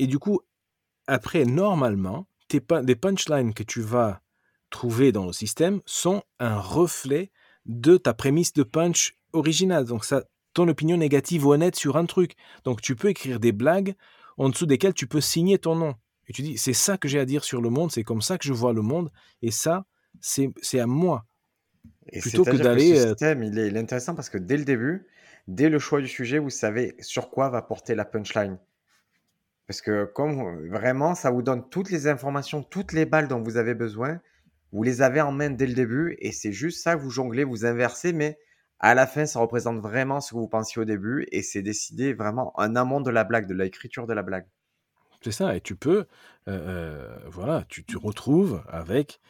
[0.00, 0.40] Et du coup,
[1.06, 4.20] après, normalement, tes, les punchlines que tu vas
[4.70, 7.30] trouver dans le système sont un reflet
[7.66, 9.84] de ta prémisse de punch originale.
[9.84, 12.34] Donc, ça, ton opinion négative ou honnête sur un truc.
[12.64, 13.94] Donc, tu peux écrire des blagues
[14.38, 15.94] en dessous desquelles tu peux signer ton nom.
[16.26, 18.38] Et tu dis, c'est ça que j'ai à dire sur le monde, c'est comme ça
[18.38, 19.86] que je vois le monde, et ça,
[20.20, 21.26] c'est à moi.
[22.10, 22.96] Et Plutôt que d'aller.
[22.96, 25.06] Ce système, il est, il est intéressant parce que dès le début,
[25.48, 28.58] dès le choix du sujet, vous savez sur quoi va porter la punchline.
[29.66, 33.56] Parce que comme vraiment, ça vous donne toutes les informations, toutes les balles dont vous
[33.56, 34.20] avez besoin.
[34.72, 37.44] Vous les avez en main dès le début et c'est juste ça que vous jonglez,
[37.44, 38.38] vous inversez, mais
[38.78, 42.12] à la fin, ça représente vraiment ce que vous pensiez au début et c'est décidé
[42.12, 44.46] vraiment en amont de la blague, de l'écriture de la blague.
[45.22, 46.06] C'est ça, et tu peux, euh,
[46.48, 49.20] euh, voilà, tu te retrouves avec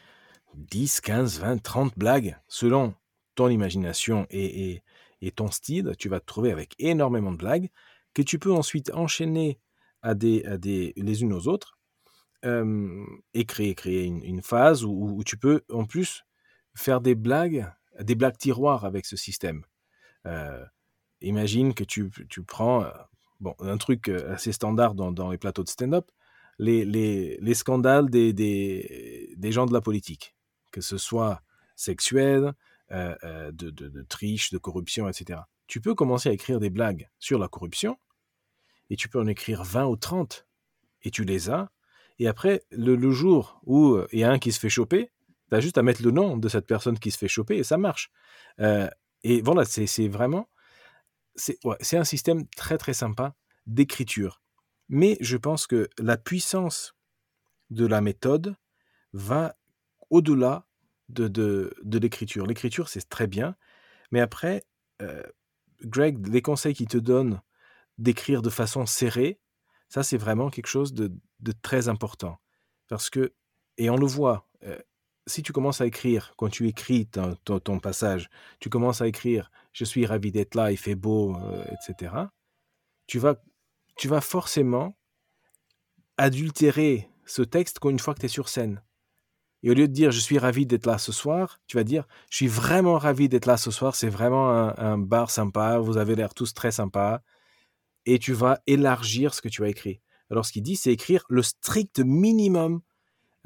[0.56, 2.94] 10, 15, 20, 30 blagues selon
[3.34, 4.82] ton imagination et,
[5.20, 5.92] et, ton style.
[5.98, 7.68] Tu vas te trouver avec énormément de blagues
[8.14, 9.58] que tu peux ensuite enchaîner
[10.02, 11.78] à des, à des, les unes aux autres
[12.44, 16.24] euh, et créer, créer une, phase où, tu peux en plus
[16.74, 19.64] faire des blagues, des blagues tiroirs avec ce système.
[20.26, 20.64] Euh,
[21.20, 22.84] imagine que tu, tu prends
[23.40, 26.10] bon, un truc assez standard dans, les plateaux de stand-up,
[26.58, 30.35] les, les, les, scandales des, des, gens de la politique,
[30.76, 31.40] que ce soit
[31.74, 32.52] sexuel,
[32.92, 35.40] euh, de, de, triche, de corruption, etc.
[35.68, 37.98] Tu peux commencer à écrire des blagues sur la corruption,
[38.90, 40.46] et tu peux en écrire 20 ou 30,
[41.00, 41.70] et tu les as,
[42.18, 45.10] et après, le, jour où il y a un qui se fait choper,
[45.48, 47.64] tu as juste à mettre le nom de cette personne qui se fait choper, et
[47.64, 48.10] ça marche.
[48.60, 48.90] Euh,
[49.22, 50.50] et voilà, c'est vraiment
[51.36, 53.34] c'est un système très très sympa
[53.66, 54.42] d'écriture.
[54.90, 56.94] Mais je pense que la puissance
[57.70, 58.56] de la méthode
[59.14, 59.56] va
[60.10, 60.65] au-delà
[61.08, 62.46] de, de, de l'écriture.
[62.46, 63.56] L'écriture, c'est très bien,
[64.10, 64.64] mais après,
[65.02, 65.22] euh,
[65.82, 67.40] Greg, les conseils qu'il te donne
[67.98, 69.40] d'écrire de façon serrée,
[69.88, 72.38] ça c'est vraiment quelque chose de, de, très important.
[72.88, 73.34] Parce que,
[73.78, 74.78] et on le voit, euh,
[75.26, 78.28] si tu commences à écrire, quand tu écris ton, ton, passage,
[78.60, 82.14] tu commences à écrire je suis ravi d'être là, il fait beau, euh, etc.,
[83.06, 83.36] tu vas,
[83.96, 84.96] tu vas forcément
[86.16, 88.82] adultérer ce texte une fois que tu es sur scène.
[89.62, 92.06] Et au lieu de dire je suis ravi d'être là ce soir, tu vas dire
[92.30, 96.14] je suis vraiment ravi d'être là ce soir, c'est vraiment un, bar sympa, vous avez
[96.14, 97.20] l'air tous très sympas.
[98.04, 100.00] Et tu vas élargir ce que tu as écrit.
[100.30, 102.80] Alors ce qu'il dit, c'est écrire le strict minimum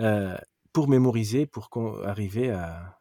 [0.00, 0.36] euh,
[0.72, 1.70] pour mémoriser, pour
[2.04, 2.98] arriver à,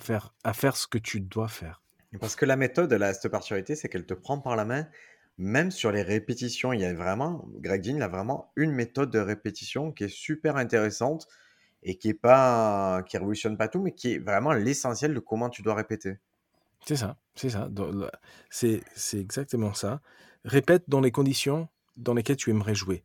[0.00, 1.82] faire, à faire ce que tu dois faire.
[2.20, 4.88] Parce que la méthode, elle a cette particularité, c'est qu'elle te prend par la main,
[5.36, 6.72] même sur les répétitions.
[6.72, 10.08] Il y a vraiment, Greg Dean, il a vraiment une méthode de répétition qui est
[10.08, 11.28] super intéressante
[11.82, 15.48] et qui est pas, qui révolutionne pas tout, mais qui est vraiment l'essentiel de comment
[15.48, 16.18] tu dois répéter.
[16.84, 17.68] C'est ça, c'est ça.
[18.50, 18.82] C'est
[19.14, 20.00] exactement ça.
[20.44, 23.04] Répète dans les conditions dans lesquelles tu aimerais jouer.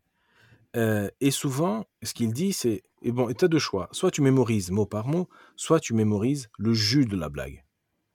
[0.75, 3.89] Euh, et souvent, ce qu'il dit, c'est et bon, tu as deux choix.
[3.91, 7.65] Soit tu mémorises mot par mot, soit tu mémorises le jus de la blague.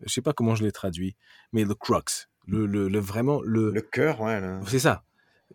[0.01, 1.17] Je sais pas comment je l'ai traduit,
[1.53, 3.71] mais le crux, Le, le, le vraiment le.
[3.73, 4.41] Le cœur, ouais.
[4.67, 5.05] C'est ça.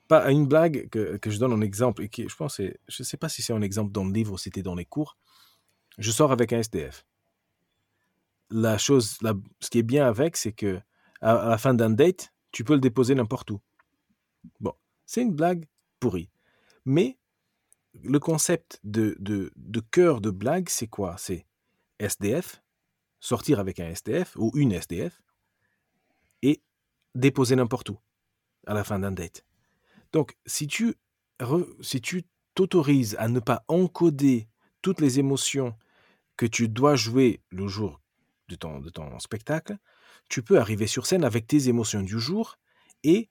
[0.07, 3.17] Pas une blague que, que je donne en exemple et qui, je pense, je sais
[3.17, 5.17] pas si c'est un exemple dans le livre ou c'était dans les cours.
[5.97, 7.05] Je sors avec un SDF.
[8.49, 9.17] La chose,
[9.59, 10.81] ce qui est bien avec, c'est que
[11.21, 13.61] à, à la fin d'un date, tu peux le déposer n'importe où.
[14.59, 14.73] Bon,
[15.05, 15.65] c'est une blague
[15.99, 16.29] pourrie.
[16.85, 17.17] Mais
[18.01, 21.15] le concept de, de, de cœur de blague, c'est quoi?
[21.17, 21.45] C'est
[21.99, 22.61] SDF,
[23.19, 25.21] sortir avec un SDF ou une SDF
[26.41, 26.61] et
[27.15, 27.99] déposer n'importe où
[28.65, 29.45] à la fin d'un date.
[30.13, 30.95] Donc, si tu
[32.55, 34.47] t'autorises à ne pas encoder
[34.81, 35.75] toutes les émotions
[36.37, 37.99] que tu dois jouer le jour
[38.47, 39.77] de ton, de ton spectacle,
[40.29, 42.57] tu peux arriver sur scène avec tes émotions du jour
[43.03, 43.29] et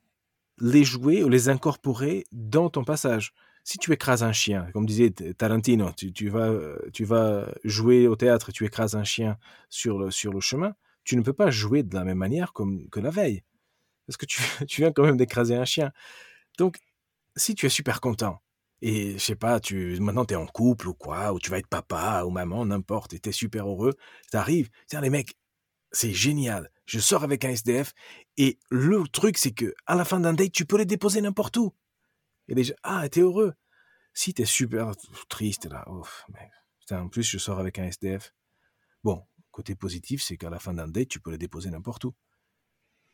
[0.58, 3.32] les jouer ou les incorporer dans ton passage.
[3.64, 8.96] Si tu écrases un chien, comme disait Tarantino, tu, vas, jouer au théâtre tu écrases
[8.96, 13.00] un chien sur le, chemin, tu ne peux pas jouer de la même manière que
[13.00, 13.42] la veille.
[14.06, 14.26] Parce que
[14.66, 15.92] tu viens quand même d'écraser un chien.
[16.58, 16.78] Donc,
[17.36, 18.42] si tu es super content,
[18.82, 21.58] et je sais pas, tu, maintenant tu es en couple ou quoi, ou tu vas
[21.58, 23.94] être papa ou maman, n'importe, et tu es super heureux,
[24.30, 25.36] t'arrives, tiens les mecs,
[25.92, 27.92] c'est génial, je sors avec un SDF,
[28.36, 31.56] et le truc c'est que à la fin d'un date, tu peux les déposer n'importe
[31.56, 31.72] où.
[32.48, 33.54] Et déjà, ah, t'es heureux.
[34.14, 34.92] Si t'es super
[35.28, 35.86] triste, là,
[36.28, 38.34] mais putain, en plus je sors avec un SDF.
[39.04, 42.14] Bon, côté positif, c'est qu'à la fin d'un date, tu peux les déposer n'importe où.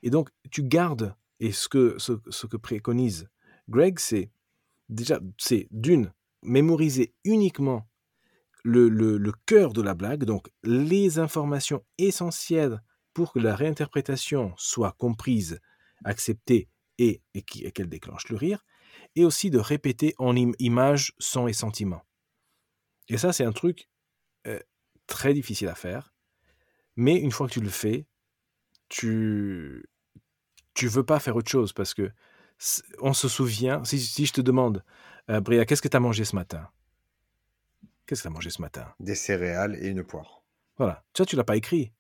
[0.02, 3.28] Et donc, tu gardes, et ce que, préconise
[3.68, 4.30] Greg, c'est
[4.88, 7.88] déjà, c'est d'une, mémoriser uniquement
[8.64, 12.82] le, le, cœur de la blague, donc les informations essentielles
[13.14, 15.60] pour que la réinterprétation soit comprise,
[16.04, 17.22] acceptée et,
[17.74, 18.64] qu'elle déclenche le rire,
[19.14, 22.02] et aussi de répéter en im- images, son et sentiment.
[23.08, 23.88] Et ça, c'est un truc
[24.46, 24.60] euh,
[25.06, 26.12] très difficile à faire,
[26.96, 28.06] mais une fois que tu le fais,
[28.88, 29.88] tu
[30.78, 32.12] tu veux pas faire autre chose parce que
[33.00, 33.82] on se souvient.
[33.84, 34.84] Si, si je te demande,
[35.28, 36.68] euh, Bria, qu'est-ce que tu as mangé ce matin?
[38.06, 38.86] Qu'est-ce que tu as mangé ce matin?
[39.00, 40.44] Des céréales et une poire.
[40.76, 41.02] Voilà.
[41.12, 41.92] Tu vois, tu l'as pas écrit.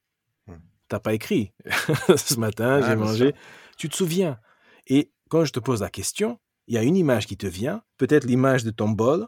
[0.46, 0.58] Hmm.
[0.86, 1.52] T'as pas écrit.
[2.16, 3.34] ce matin, Ah, j'ai mangé.
[3.76, 4.38] Tu te souviens?
[4.86, 6.38] Et quand je te pose la question,
[6.68, 9.26] il y a une image qui te vient, peut-être l'image de ton bol,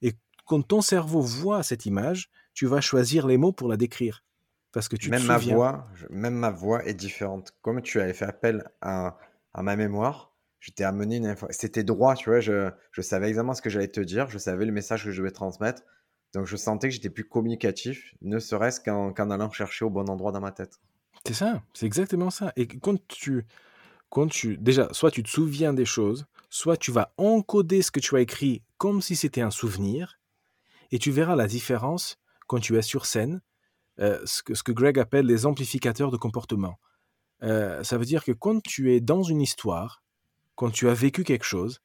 [0.00, 0.14] et
[0.44, 4.24] quand ton cerveau voit cette image, tu vas choisir les mots pour la décrire.
[4.72, 5.54] Parce que tu même te ma souviens.
[5.56, 7.52] voix, je- même ma voix est différente.
[7.62, 9.18] Comme tu avais fait appel à,
[9.52, 11.46] à ma mémoire, je t'ai amené une info.
[11.50, 12.40] C'était droit, tu vois.
[12.40, 14.28] Je, je savais exactement ce que j'allais te dire.
[14.28, 15.82] Je savais le message que je devais transmettre.
[16.34, 20.08] Donc je sentais que j'étais plus communicatif, ne serait-ce qu'en qu'en allant chercher au bon
[20.08, 20.78] endroit dans ma tête.
[21.26, 22.52] C'est ça, c'est exactement ça.
[22.56, 23.44] Et quand tu,
[24.08, 28.00] quand tu, déjà, soit tu te souviens des choses, soit tu vas encoder ce que
[28.00, 30.18] tu as écrit comme si c'était un souvenir,
[30.90, 33.42] et tu verras la différence quand tu es sur scène,
[34.00, 36.78] euh, ce, que, Greg appelle les amplificateurs de comportement.
[37.42, 40.02] Euh, ça veut dire que quand tu es dans une histoire,
[40.54, 41.80] quand tu as vécu quelque chose,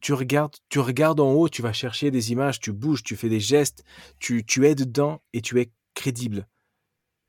[0.00, 3.28] tu regardes, tu regardes en haut, tu vas chercher des images, tu bouges, tu fais
[3.28, 3.84] des gestes,
[4.18, 6.46] tu, tu es dedans et tu es crédible.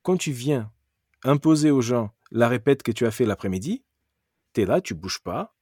[0.02, 0.70] Quand tu viens
[1.24, 3.84] imposer aux gens la répète que tu as fait l'après-midi,
[4.52, 5.54] tu es là, tu bouges pas,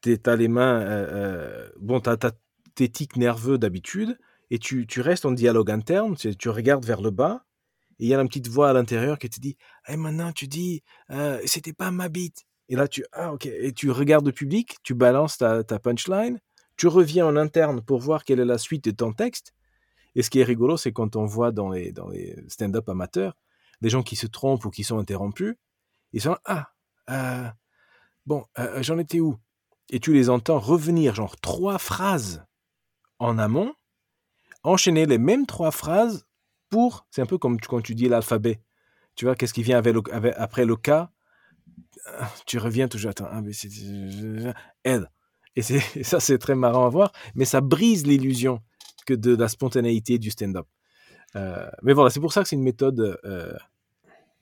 [0.00, 2.16] tu as les mains, euh, bon, tu as,
[2.74, 4.18] tes tics nerveux d'habitude,
[4.50, 7.44] et tu, tu restes en dialogue interne, tu regardes vers le bas,
[7.98, 10.48] et il y a une petite voix à l'intérieur qui te dit hey, maintenant tu
[10.48, 12.44] dis, euh, c'était pas ma bite.
[12.68, 16.40] Et là, tu, ah, et tu regardes le public, tu balances ta, ta punchline,
[16.76, 19.52] tu reviens en interne pour voir quelle est la suite de ton texte.
[20.14, 23.34] Et ce qui est rigolo, c'est quand on voit dans les, dans les stand-up amateurs,
[23.80, 25.56] des gens qui se trompent ou qui sont interrompus,
[26.12, 26.70] ils sont ah
[27.10, 27.48] euh,
[28.24, 29.36] bon euh, j'en étais où
[29.90, 32.44] et tu les entends revenir genre trois phrases
[33.18, 33.74] en amont
[34.62, 36.24] enchaîner les mêmes trois phrases
[36.70, 38.60] pour c'est un peu comme tu, quand tu dis l'alphabet
[39.14, 39.80] tu vois qu'est-ce qui vient
[40.36, 40.90] après le K?
[42.46, 43.68] Tu reviens toujours attends ah, c'est
[44.84, 45.10] L
[45.56, 45.60] et,
[45.96, 48.60] et ça c'est très marrant à voir mais ça brise l'illusion
[49.06, 50.66] que de la spontanéité du stand-up
[51.36, 53.52] euh, mais voilà c'est pour ça que c'est une méthode euh,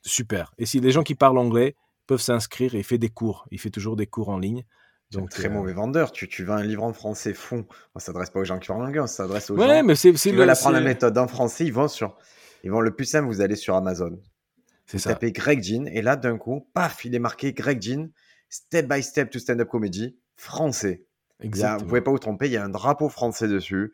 [0.03, 0.53] super.
[0.59, 3.47] Et si les gens qui parlent anglais peuvent s'inscrire, il fait des cours.
[3.51, 4.65] Il fait toujours des cours en ligne.
[5.13, 5.51] Donc, très euh...
[5.51, 6.11] mauvais vendeur.
[6.13, 7.67] Tu, tu vends un livre en français fond.
[7.95, 10.13] On s'adresse pas aux gens qui parlent anglais, on s'adresse aux ouais, gens mais c'est,
[10.13, 11.65] qui veulent apprendre la méthode en français.
[11.65, 12.17] Ils vont sur,
[12.65, 13.27] ils vont le plus simple.
[13.27, 14.19] Vous allez sur Amazon.
[14.87, 15.11] C'est vous ça.
[15.11, 18.11] tapez Greg Jean et là d'un coup, paf, il est marqué Greg Jean,
[18.49, 21.05] step by step to stand-up comedy français.
[21.41, 21.75] Exactement.
[21.75, 22.47] A, vous pouvez pas vous tromper.
[22.47, 23.93] Il y a un drapeau français dessus.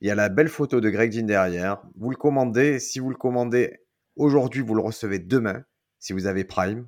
[0.00, 1.82] Il y a la belle photo de Greg Jean derrière.
[1.96, 2.78] Vous le commandez.
[2.78, 3.78] Si vous le commandez
[4.16, 5.64] aujourd'hui, vous le recevez demain.
[5.98, 6.86] Si vous avez Prime.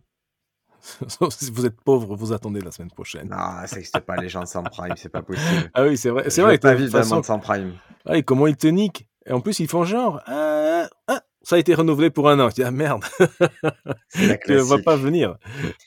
[1.31, 3.29] Si vous êtes pauvre, vous attendez la semaine prochaine.
[3.29, 5.71] Non, ça n'existe pas les gens sans Prime, c'est pas possible.
[5.75, 6.31] Ah oui, c'est vrai.
[6.31, 6.59] C'est vrai.
[6.59, 7.23] Pas vivre façon...
[7.23, 7.75] sans Prime.
[8.05, 10.23] Ah, et comment ils te niquent Et en plus, ils font genre.
[10.27, 12.49] Ah, ah, ça a été renouvelé pour un an.
[12.49, 13.05] Tu dis, ah merde,
[14.13, 15.39] tu ne vas pas venir.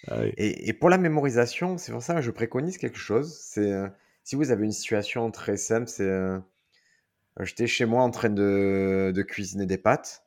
[0.08, 3.38] Ah et, pour la mémorisation, c'est pour ça que je préconise quelque chose.
[3.42, 3.88] C'est euh,
[4.24, 6.40] si vous avez une situation très simple, c'est euh,
[7.42, 10.24] j'étais chez moi en train de, de cuisiner des pâtes.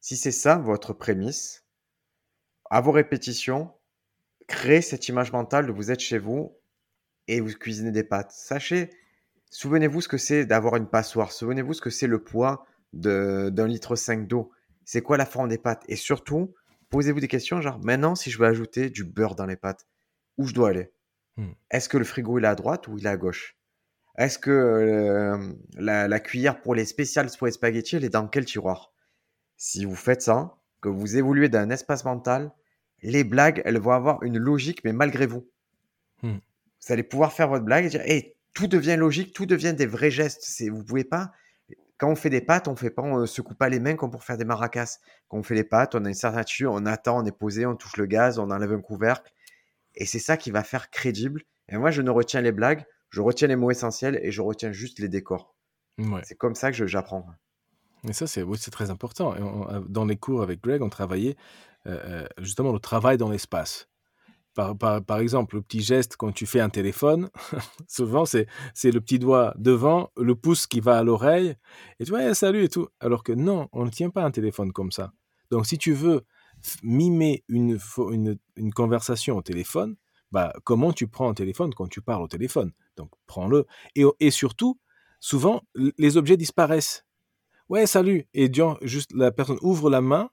[0.00, 1.64] Si c'est ça votre prémisse,
[2.70, 3.72] à vos répétitions,
[4.46, 6.56] créez cette image mentale de vous êtes chez vous
[7.28, 8.32] et vous cuisinez des pâtes.
[8.32, 8.90] Sachez,
[9.50, 11.32] souvenez-vous ce que c'est d'avoir une passoire.
[11.32, 14.50] Souvenez-vous ce que c'est le poids d'un litre 5 d'eau.
[14.84, 15.82] C'est quoi la forme des pâtes?
[15.88, 16.54] Et surtout,
[16.90, 19.86] posez-vous des questions genre, maintenant, si je veux ajouter du beurre dans les pâtes,
[20.38, 20.92] où je dois aller?
[21.36, 21.52] Hmm.
[21.70, 23.56] Est-ce que le frigo il est à droite ou il est à gauche?
[24.16, 28.46] Est-ce que euh, la, cuillère pour les spéciales pour les spaghettis, elle est dans quel
[28.46, 28.92] tiroir?
[29.56, 32.52] Si vous faites ça, que vous évoluez d'un espace mental,
[33.02, 35.48] les blagues, elles vont avoir une logique, mais malgré vous.
[36.22, 36.38] Hmm.
[36.80, 39.86] Vous allez pouvoir faire votre blague et dire, hey, tout devient logique, tout devient des
[39.86, 40.62] vrais gestes.
[40.70, 41.32] Vous pouvez pas.
[41.98, 44.10] Quand on fait des pâtes, on fait pas, on se coupe pas les mains comme
[44.10, 44.98] pour faire des maracas.
[45.28, 47.64] Quand on fait les pâtes, on a une certaine attitude, on attend, on est posé,
[47.64, 49.32] on touche le gaz, on enlève un couvercle.
[49.94, 51.42] Et c'est ça qui va faire crédible.
[51.68, 54.72] Et moi, je ne retiens les blagues, je retiens les mots essentiels et je retiens
[54.72, 55.54] juste les décors.
[56.24, 57.26] C'est comme ça que j'apprends.
[58.06, 59.34] Et ça, c'est oui, très important.
[59.88, 61.36] dans les cours avec Greg, on travaillait
[61.86, 63.88] euh, euh, justement le travail dans l'espace.
[64.54, 67.30] Par, par, par, exemple, le petit geste quand tu fais un téléphone,
[67.88, 68.46] souvent c'est,
[68.82, 71.54] le petit doigt devant, le pouce qui va à l'oreille,
[72.00, 72.88] et tu vois, salut et tout.
[72.98, 75.12] Alors que non, on ne tient pas un téléphone comme ça.
[75.50, 76.22] Donc si tu veux
[76.82, 77.78] mimer une,
[78.56, 79.96] une, conversation au téléphone,
[80.32, 82.72] bah, comment tu prends un téléphone quand tu parles au téléphone?
[82.96, 83.66] Donc prends-le.
[83.94, 84.80] Et, et surtout,
[85.20, 85.62] souvent,
[85.98, 87.04] les objets disparaissent.
[87.68, 88.26] Ouais, salut.
[88.32, 88.50] Et
[88.82, 90.30] juste la personne ouvre la main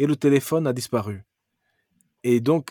[0.00, 1.24] et le téléphone a disparu.
[2.24, 2.70] Et donc,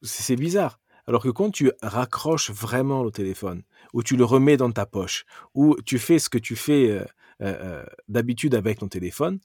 [0.00, 0.80] c'est bizarre.
[1.06, 5.26] Alors que quand tu raccroches vraiment le téléphone, ou tu le remets dans ta poche,
[5.54, 7.04] ou tu fais ce que tu fais euh,
[7.42, 9.38] euh, euh, d'habitude avec ton téléphone,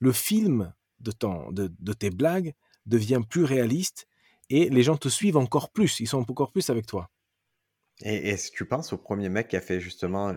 [0.00, 1.12] le film de,
[1.92, 2.52] tes blagues
[2.86, 4.08] devient plus réaliste
[4.50, 7.10] et les gens te suivent encore plus, ils sont encore plus avec toi.
[8.04, 10.34] Et est-ce que tu penses au premier mec qui a fait justement,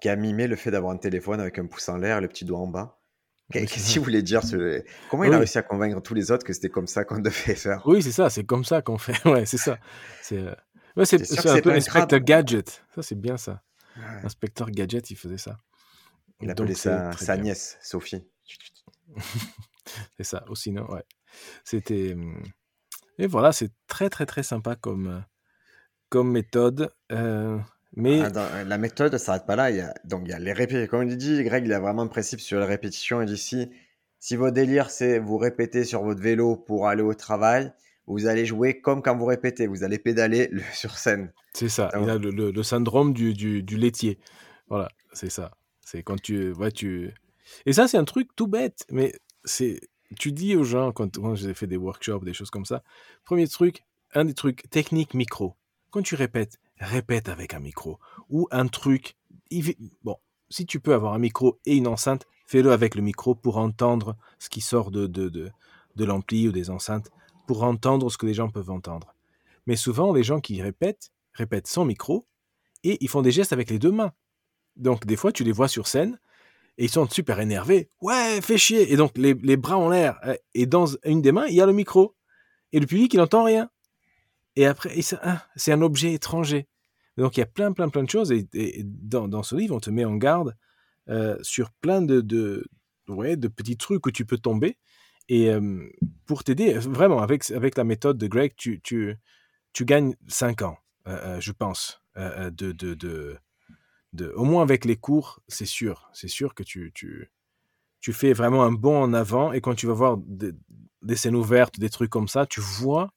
[0.00, 2.28] qui a mimé le fait d'avoir un téléphone avec un pouce en l'air et le
[2.28, 3.03] petit doigt en bas?
[3.52, 4.40] Qu'est-ce qu'il voulait dire
[5.10, 7.54] Comment il a réussi à convaincre tous les autres que c'était comme ça qu'on devait
[7.54, 7.82] faire?
[7.86, 9.14] Oui, c'est ça, c'est comme ça qu'on fait.
[9.26, 9.78] Ouais, c'est ça.
[10.22, 10.54] C'est euh,
[10.96, 11.04] ouais,
[11.50, 12.84] un peu Inspector Gadget.
[12.94, 13.62] Ça, c'est bien ça.
[14.24, 15.58] Inspecteur Gadget, il faisait ça.
[16.40, 18.24] Il appelait ça sa nièce, Sophie.
[20.16, 21.04] c'est ça, aussi, non Ouais.
[21.64, 22.14] C'était.
[22.14, 22.42] Hum,
[23.18, 25.20] et voilà, c'est très, très, très sympa comme, euh,
[26.08, 26.92] comme méthode.
[27.12, 27.58] Euh,
[27.96, 29.70] mais ah, euh, la méthode ne s'arrête pas là.
[29.70, 30.88] Il y a, donc, il y a les répétitions.
[30.88, 33.22] Comme il dit, Greg, il a vraiment un principe sur les répétitions.
[33.22, 33.70] Il dit si,
[34.18, 37.72] si votre délire, c'est vous répéter sur votre vélo pour aller au travail,
[38.06, 39.66] vous allez jouer comme quand vous répétez.
[39.66, 41.32] Vous allez pédaler sur scène.
[41.52, 41.90] C'est ça.
[42.00, 44.18] il a le, le, syndrome du, du, du, laitier.
[44.68, 45.52] Voilà, c'est ça.
[45.82, 47.12] C'est quand tu, ouais, tu.
[47.66, 48.84] Et ça, c'est un truc tout bête.
[48.90, 49.80] Mais c'est.
[50.18, 52.82] Tu dis aux gens, quand, quand j'ai fait des workshops, des choses comme ça,
[53.24, 55.56] premier truc, un des trucs techniques micro.
[55.90, 59.16] Quand tu répètes, répète avec un micro ou un truc.
[60.02, 60.16] Bon,
[60.48, 64.16] si tu peux avoir un micro et une enceinte, fais-le avec le micro pour entendre
[64.38, 67.10] ce qui sort de, de, de, l'ampli ou des enceintes,
[67.46, 69.14] pour entendre ce que les gens peuvent entendre.
[69.66, 72.26] Mais souvent, les gens qui répètent, répètent sans micro
[72.82, 74.12] et ils font des gestes avec les deux mains.
[74.76, 76.18] Donc, des fois, tu les vois sur scène
[76.76, 77.90] et ils sont super énervés.
[78.00, 78.92] Ouais, fais chier.
[78.92, 80.18] Et donc, les, les bras en l'air.
[80.24, 82.14] Euh, et dans une des mains, il y a le micro.
[82.72, 83.70] Et le public, il n'entend rien.
[84.56, 86.68] Et après, ah, c'est un objet étranger.
[87.16, 88.32] Donc il y a plein, plein, plein de choses.
[88.32, 88.46] Et,
[88.84, 90.56] dans, ce livre, on te met en garde
[91.08, 92.64] euh, sur plein de,
[93.08, 94.78] ouais, de petits trucs où tu peux tomber.
[95.28, 95.88] Et euh,
[96.26, 99.16] pour t'aider, vraiment, avec, avec la méthode de Greg, tu, tu,
[99.72, 102.02] tu gagnes 5 ans, euh, je pense.
[102.16, 103.38] de, de, de,
[104.12, 106.10] de, au moins avec les cours, c'est sûr.
[106.12, 107.30] C'est sûr que tu, tu,
[108.00, 109.52] tu fais vraiment un bond en avant.
[109.52, 113.10] Et quand tu vas voir des scènes ouvertes, des trucs comme ça, tu vois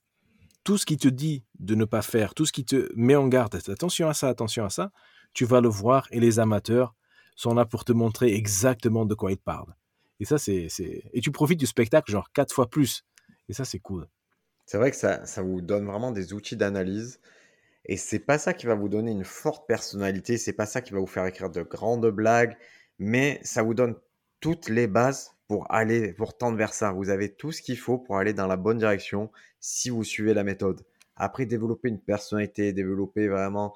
[0.67, 3.30] tout ce qui te dit de ne pas faire, tout ce qui te met en
[3.30, 4.91] garde, attention à ça, attention à ça,
[5.34, 6.93] tu vas le voir et les amateurs
[7.38, 9.73] sont là pour te montrer exactement de quoi ils parlent.
[10.19, 10.67] Et ça, c'est,
[11.13, 13.06] Et tu profites du spectacle genre quatre fois plus.
[13.47, 14.10] Et ça, c'est cool.
[14.65, 17.21] C'est vrai que ça, ça vous donne vraiment des outils d'analyse.
[17.86, 20.91] Et c'est pas ça qui va vous donner une forte personnalité, c'est pas ça qui
[20.91, 22.57] va vous faire écrire de grandes blagues,
[22.99, 23.95] mais ça vous donne
[24.41, 26.91] toutes les bases pour aller, pour tendre vers ça.
[26.91, 30.34] Vous avez tout ce qu'il faut pour aller dans la bonne direction si vous suivez
[30.34, 30.86] la méthode.
[31.16, 33.74] Après, développer une personnalité, développer vraiment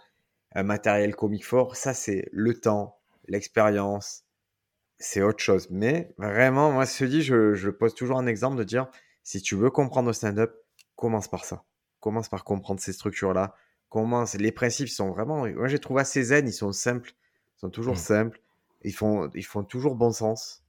[0.53, 4.25] un matériel comique fort, ça c'est le temps, l'expérience,
[4.99, 5.69] c'est autre chose.
[5.71, 8.87] Mais vraiment, moi, je dis, je, je pose toujours un exemple de dire,
[9.23, 10.53] si tu veux comprendre le stand-up,
[10.95, 11.63] commence par ça.
[11.99, 13.55] Commence par comprendre ces structures-là.
[13.89, 17.11] Commence, les principes sont vraiment, moi j'ai trouvé assez zen, ils sont simples,
[17.57, 17.97] ils sont toujours mmh.
[17.97, 18.41] simples,
[18.83, 20.60] ils font, ils font toujours bon sens.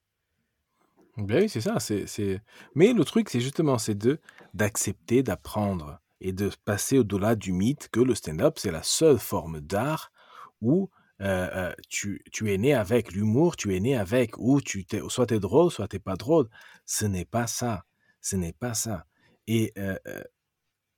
[1.16, 1.78] Ben oui, c'est ça.
[1.78, 2.40] C'est, c'est...
[2.74, 4.20] Mais le truc, c'est justement, c'est de
[4.54, 9.60] d'accepter, d'apprendre et de passer au-delà du mythe que le stand-up, c'est la seule forme
[9.60, 10.12] d'art
[10.60, 10.90] où
[11.20, 15.00] euh, euh, tu, tu, es né avec l'humour, tu es né avec, ou tu t'es,
[15.08, 16.48] soit tu es drôle, soit tu n'es pas drôle.
[16.84, 17.84] Ce n'est pas ça.
[18.20, 19.06] Ce n'est pas ça.
[19.46, 19.96] Et, euh,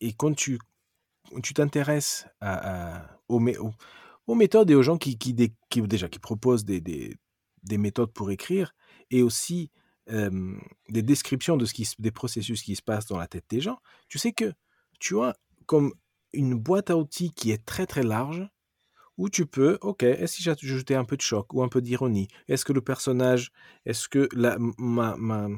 [0.00, 0.58] et quand tu,
[1.42, 2.26] tu t'intéresses
[3.28, 3.40] aux,
[4.26, 5.34] aux, méthodes et aux gens qui, qui,
[5.70, 7.16] qui déjà, qui proposent des, des,
[7.62, 8.74] des, méthodes pour écrire,
[9.10, 9.70] et aussi
[10.06, 13.78] des descriptions de ce qui, des processus qui se passent dans la tête des gens,
[14.08, 14.52] tu sais que
[15.00, 15.34] tu as
[15.66, 15.92] comme
[16.32, 18.46] une boîte à outils qui est très très large
[19.16, 21.80] où tu peux, ok, est-ce que j'ai ajouté un peu de choc ou un peu
[21.80, 22.28] d'ironie?
[22.48, 23.52] Est-ce que le personnage,
[23.86, 25.48] est-ce que la, ma, ma,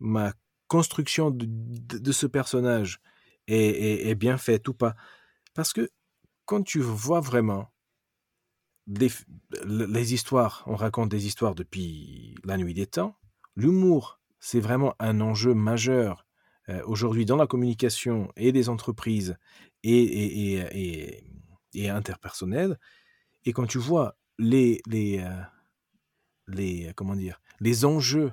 [0.00, 0.32] ma
[0.66, 3.00] construction de, de, ce personnage
[3.48, 4.94] est, est, bien faite ou pas?
[5.52, 5.90] Parce que
[6.46, 7.70] quand tu vois vraiment
[8.86, 9.10] les,
[9.66, 13.16] les histoires, on raconte des histoires depuis la nuit des temps,
[13.56, 16.26] l'humour, c'est vraiment un enjeu majeur
[16.68, 19.36] euh, aujourd'hui dans la communication et des entreprises
[19.82, 21.24] et, et, et,
[21.74, 22.78] et, interpersonnelles.
[23.44, 25.42] Et quand tu vois les, les, euh,
[26.48, 28.32] les, comment dire, les enjeux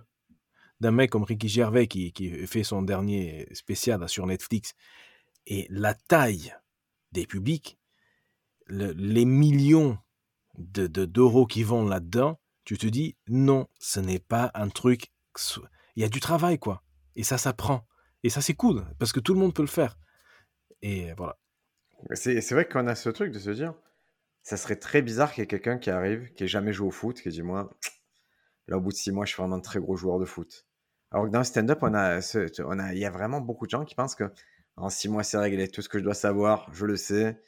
[0.80, 4.74] d'un mec comme Ricky Gervais qui, qui fait son dernier spécial sur Netflix
[5.45, 6.55] et la taille
[7.11, 7.78] des publics,
[8.67, 9.97] les millions
[10.57, 15.12] de, d'euros qui vont là-dedans, tu te dis non, ce n'est pas un truc.
[15.95, 16.84] Il y a du travail, quoi.
[17.16, 17.88] Et ça s'apprend.
[18.24, 19.97] Et ça, c'est cool, parce que tout le monde peut le faire.
[20.82, 21.38] Et voilà.
[22.14, 23.74] C'est vrai qu'on a ce truc de se dire,
[24.43, 26.91] ça serait très bizarre qu'il y ait quelqu'un qui arrive, qui ait jamais joué au
[26.91, 27.70] foot, qui dit moi,
[28.68, 30.66] là au bout de six mois, je suis vraiment un très gros joueur de foot.
[31.12, 32.20] Alors que dans le stand-up, on a,
[32.66, 34.32] on a, il y a vraiment beaucoup de gens qui pensent que
[34.78, 37.39] en six mois, c'est réglé, tout ce que je dois savoir, je le sais.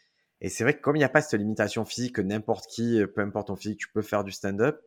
[0.41, 3.01] Et c'est vrai que comme il n'y a pas cette limitation physique, que n'importe qui,
[3.16, 4.82] peu importe ton physique, tu peux faire du stand-up,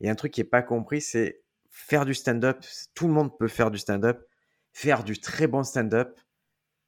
[0.00, 2.64] il y a un truc qui n'est pas compris, c'est faire du stand-up.
[2.94, 4.28] Tout le monde peut faire du stand-up
[4.78, 6.20] faire du très bon stand-up,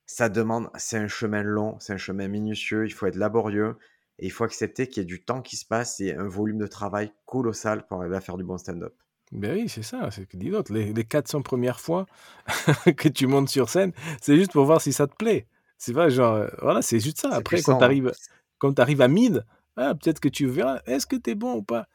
[0.07, 3.77] ça demande, c'est un chemin long, c'est un chemin minutieux, il faut être laborieux
[4.21, 6.59] et il faut accepter qu'il y ait du temps qui se passe et un volume
[6.59, 8.95] de travail colossal pour arriver à faire du bon stand-up.
[9.33, 12.07] Ben oui, c'est ça, c'est que dis donc, les, les 400 premières fois
[12.97, 13.93] que tu montes sur scène,
[14.23, 15.49] c'est juste pour voir si ça te plaît.
[15.77, 17.31] C'est pas genre, euh, voilà, c'est juste ça.
[17.33, 18.33] Après, quand tu arrives, hein.
[18.59, 19.45] quand arrives à 1000,
[19.77, 21.89] ah, peut-être que tu verras, est-ce que tu es bon ou pas?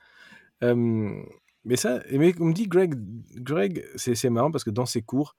[0.74, 2.96] Mais ça, mais comme dit Greg,
[3.42, 5.36] Greg c'est marrant parce que dans ses cours,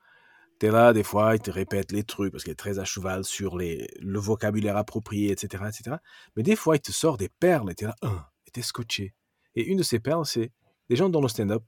[0.58, 2.84] tu es là, des fois, il te répète les trucs parce qu'il est très à
[2.84, 5.96] cheval sur le vocabulaire approprié, etc., etc.
[6.34, 8.60] Mais des fois, il te sort des perles et tu es là, hein, et tu
[8.60, 9.14] es scotché.
[9.54, 10.52] Et une de ces perles, c'est
[10.88, 11.62] les gens dans le stand-up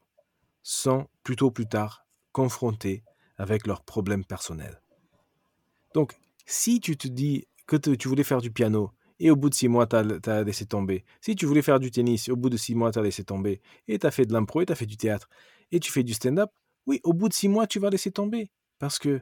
[0.63, 3.05] sont plutôt plus tard confrontés
[3.37, 4.83] avec leurs problèmes personnels.
[5.95, 6.15] Donc,
[6.47, 8.91] si tu te dis que tu voulais faire du piano
[9.21, 11.91] et au bout de six mois, tu as, laissé tomber, si tu voulais faire du
[11.91, 14.33] tennis au bout de six mois, tu as laissé tomber, et tu as fait de
[14.33, 15.29] l'impro et tu as fait du théâtre,
[15.73, 16.51] et tu fais du stand-up,
[16.87, 18.51] oui, au bout de six mois, tu vas laisser tomber.
[18.79, 19.21] Parce que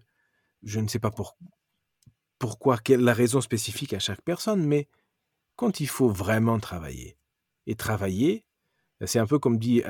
[0.63, 1.37] je ne sais pas pour,
[2.39, 4.89] pourquoi, quelle la raison spécifique à chaque personne, mais
[5.57, 7.17] quand il faut vraiment travailler,
[7.67, 8.45] et travailler,
[9.05, 9.83] c'est un peu comme dit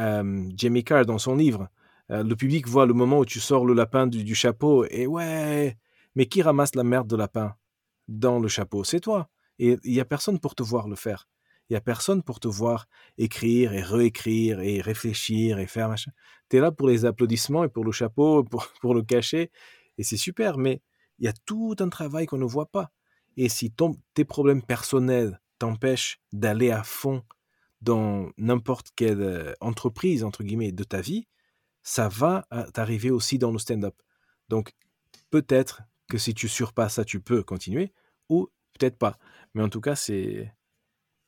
[0.57, 1.69] Jamie Carr dans son livre,
[2.11, 5.77] euh, le public voit le moment où tu sors le lapin du, chapeau, et ouais,
[6.15, 7.57] mais qui ramasse la merde de lapin
[8.09, 8.85] dans le chapeau?
[8.85, 9.29] C'est toi.
[9.59, 11.29] Et il n'y a personne pour te voir le faire.
[11.69, 12.87] Il n'y a personne pour te voir
[13.19, 16.13] écrire et réécrire et réfléchir et faire machin.
[16.49, 18.45] Tu es là pour les applaudissements et pour le chapeau,
[18.81, 19.51] pour, le cachet.
[19.99, 20.83] Et c'est super, mais
[21.19, 22.93] il y a tout un travail qu'on ne voit pas.
[23.37, 27.23] Et si ton, tes problèmes personnels t'empêchent d'aller à fond
[27.81, 31.27] dans n'importe quelle euh, entreprise, entre guillemets, de ta vie,
[31.83, 33.95] ça va euh, t'arriver aussi dans le stand-up.
[34.49, 34.73] Donc,
[35.31, 37.93] peut-être que si tu surpasses ça, tu peux continuer,
[38.29, 38.49] ou
[38.79, 39.19] peut-être pas.
[39.55, 40.53] Mais en tout cas, c'est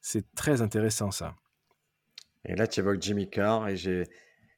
[0.00, 1.34] c'est très intéressant ça.
[2.44, 4.04] Et là, tu évoques Jimmy Carr et j'ai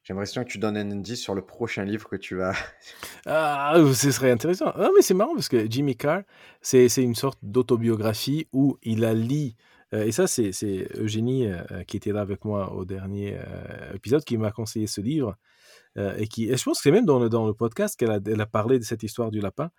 [0.08, 2.54] l'impression que tu donnes un indice sur le prochain livre que tu vas.
[3.26, 4.72] ah, ce serait intéressant.
[4.74, 6.22] Ah, mais c'est marrant parce que Jimmy Carr,
[6.60, 9.52] c'est une sorte d'autobiographie où il a lu.
[9.92, 10.52] Euh, et ça, c'est
[10.96, 15.00] Eugénie euh, qui était là avec moi au dernier euh, épisode qui m'a conseillé ce
[15.00, 15.36] livre.
[15.96, 18.40] et, qui, je pense que c'est même dans le, dans le podcast qu'elle a, elle
[18.40, 19.70] a parlé de cette histoire du lapin,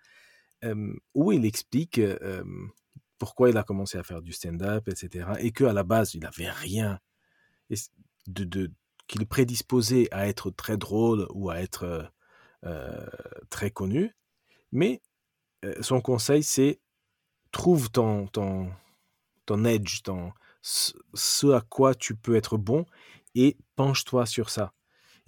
[1.14, 2.00] où il explique
[3.22, 5.28] pourquoi il a commencé à faire du stand-up, etc.
[5.38, 6.98] Et qu'à la base, il n'avait rien
[8.26, 8.72] de, de
[9.06, 12.02] qu'il prédisposait à être très drôle ou à être euh,
[12.64, 13.06] euh,
[13.48, 14.16] très connu.
[14.72, 15.02] Mais
[15.64, 16.80] euh, son conseil, c'est
[17.52, 18.72] trouve ton, ton,
[19.46, 22.86] ton edge, ton, ce à quoi tu peux être bon
[23.36, 24.72] et penche-toi sur ça.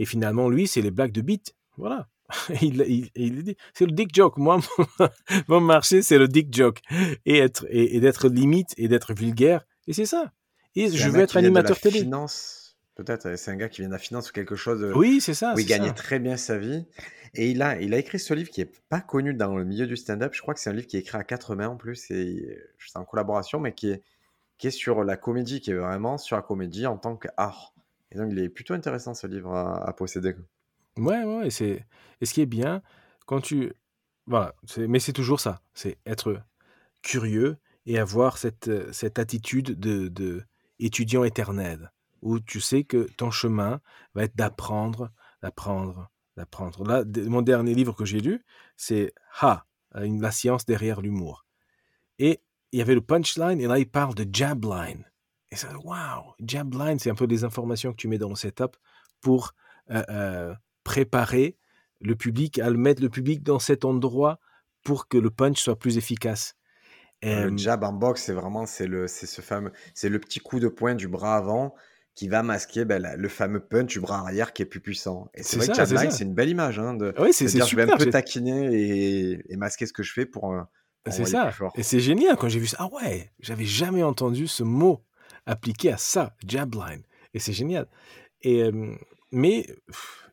[0.01, 1.55] Et finalement, lui, c'est les blagues de beat.
[1.77, 2.09] Voilà.
[2.63, 4.37] il, il, c'est le dick joke.
[4.39, 4.61] Moi,
[5.49, 6.81] mon marché, c'est le dick joke.
[7.27, 9.67] Et être, et, d'être limite et d'être vulgaire.
[9.87, 10.33] Et c'est ça.
[10.75, 12.01] Et je veux être animateur télé.
[12.01, 12.77] Finance.
[12.95, 15.53] Peut-être, c'est un gars qui vient de la finance ou quelque chose Oui, c'est ça,
[15.55, 15.95] où il gagnait ça.
[15.95, 16.87] très bien sa vie.
[17.35, 19.89] Et il a, il a écrit ce livre qui est pas connu dans le milieu
[19.89, 20.33] du stand-up.
[20.33, 22.57] Je crois que c'est un livre qui est écrit à quatre mains en plus, et
[22.79, 24.03] c'est en collaboration, mais qui est,
[24.59, 27.75] qui est sur la comédie, qui est vraiment sur la comédie en tant qu'art.
[28.13, 30.37] Et donc, il est plutôt intéressant ce livre à, à posséder.
[30.97, 31.85] Ouais, ouais, et c'est
[32.21, 32.83] et ce qui est bien
[33.27, 33.73] quand tu
[34.27, 36.41] voilà, mais c'est toujours ça, c'est être
[37.03, 40.43] curieux et avoir cette, euh, cette attitude de,
[40.79, 41.93] étudiant éternel
[42.23, 43.81] où tu sais que ton chemin
[44.15, 45.11] va être d'apprendre,
[45.43, 46.85] d'apprendre, d'apprendre.
[46.85, 48.43] Là, mon dernier livre que j'ai lu,
[48.79, 51.45] c'est Ha, la science derrière l'humour.
[52.19, 52.41] Et
[52.73, 55.05] il y avait le punchline, et là, il parle de jabline.
[55.51, 58.77] Et ça, waouh, jabline, c'est un peu des informations que tu mets dans le setup
[59.21, 59.53] pour
[59.91, 60.55] euh, euh,
[60.85, 61.57] préparer
[62.01, 64.39] le public, à le mettre le public dans cet endroit
[64.85, 66.55] pour que le punch soit plus efficace.
[67.23, 70.41] Le Euh, jab en boxe, c'est vraiment c'est le, c'est ce fameux, c'est le petit
[70.41, 71.75] coup de poing du bras avant
[72.15, 75.29] qui va masquer ben, la- le fameux punch du bras arrière qui est plus puissant.
[75.35, 77.97] Et c'est vrai que ça, c'est une belle image hein, de, c'est je vais un
[77.97, 80.55] peu taquiner et, et masquer ce que je fais pour,
[81.09, 81.47] C'est ça.
[81.47, 81.73] plus fort.
[81.77, 82.77] Et c'est génial quand j'ai vu ça.
[82.81, 85.03] Ah ouais, j'avais jamais entendu ce mot
[85.47, 87.03] appliqué à ça, jabline.
[87.33, 87.89] Et c'est génial.
[88.43, 88.95] Et euh,
[89.35, 89.67] mais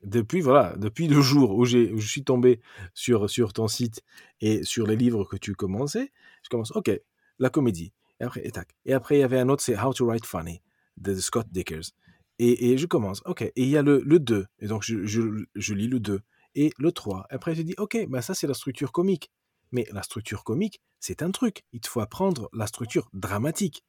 [0.03, 2.61] depuis voilà, depuis le jour où j'ai je suis tombé
[2.93, 4.01] sur sur ton site
[4.39, 6.11] et sur les livres que tu commençais,
[6.43, 6.91] je commence OK,
[7.39, 7.93] la comédie.
[8.19, 8.51] Et après et.
[8.85, 10.61] Et après il y avait un autre c'est How to Write Funny
[10.97, 11.91] de Scott Dickers.
[12.39, 13.21] Et, et je commence.
[13.25, 15.21] OK, et il y a le, le 2 et donc je, je,
[15.55, 16.21] je lis le 2
[16.55, 17.27] et le 3.
[17.29, 19.31] Après je dis OK, bah ça c'est la structure comique.
[19.71, 21.63] Mais la structure comique, c'est un truc.
[21.71, 23.83] Il te faut apprendre la structure dramatique.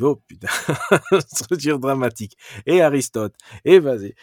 [0.00, 0.48] Oh putain,
[1.26, 2.36] structure dramatique.
[2.66, 3.34] Et Aristote.
[3.64, 4.14] Et vas-y.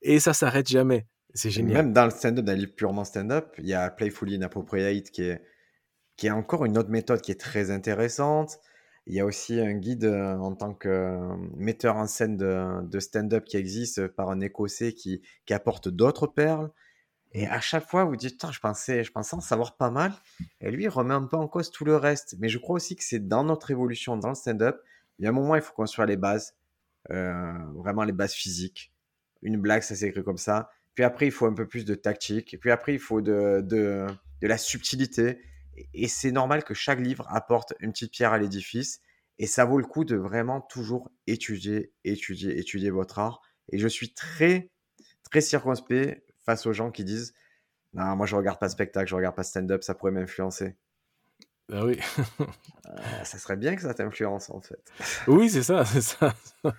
[0.00, 1.06] Et ça s'arrête jamais.
[1.34, 1.84] C'est génial.
[1.84, 5.22] Même dans le stand-up, dans les livres purement stand-up, il y a Playfully Inappropriate qui
[5.22, 5.42] est,
[6.16, 8.58] qui est encore une autre méthode qui est très intéressante.
[9.06, 12.86] Il y a aussi un guide euh, en tant que euh, metteur en scène de,
[12.86, 16.70] de stand-up qui existe par un Écossais qui, qui apporte d'autres perles.
[17.34, 20.12] Et à chaque fois, vous dites, je pensais, je pensais en savoir pas mal.
[20.60, 22.36] Et lui, il remet un peu en cause tout le reste.
[22.38, 24.82] Mais je crois aussi que c'est dans notre évolution, dans le stand-up,
[25.18, 26.54] il y a un moment, il faut construire les bases,
[27.10, 28.92] euh, vraiment les bases physiques.
[29.40, 30.70] Une blague, ça s'écrit comme ça.
[30.94, 32.52] Puis après, il faut un peu plus de tactique.
[32.52, 34.06] Et puis après, il faut de, de,
[34.42, 35.40] la subtilité.
[35.94, 39.00] Et c'est normal que chaque livre apporte une petite pierre à l'édifice.
[39.38, 43.40] Et ça vaut le coup de vraiment toujours étudier, étudier, étudier votre art.
[43.70, 44.70] Et je suis très,
[45.30, 47.34] très circonspect face aux gens qui disent
[47.94, 50.76] Non, moi je regarde pas spectacle, je regarde pas stand-up, ça pourrait m'influencer.
[51.72, 51.98] Ah oui.
[52.40, 54.82] Euh, ça serait bien que ça t'influence en fait.
[55.26, 56.34] oui, c'est ça, c'est ça.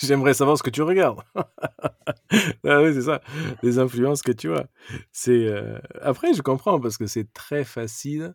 [0.00, 1.20] J'aimerais savoir ce que tu regardes.
[1.34, 3.20] ah oui, c'est ça.
[3.62, 4.66] Les influences que tu as.
[5.12, 8.34] C'est euh, après, je comprends parce que c'est très facile.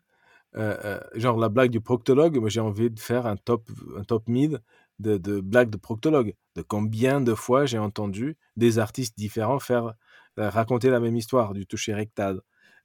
[0.57, 4.03] Euh, euh, genre la blague du proctologue, moi j'ai envie de faire un top, un
[4.03, 4.61] top mid
[4.99, 6.35] de, de blagues de proctologue.
[6.55, 9.93] De combien de fois j'ai entendu des artistes différents faire
[10.37, 12.41] raconter la même histoire du toucher rectal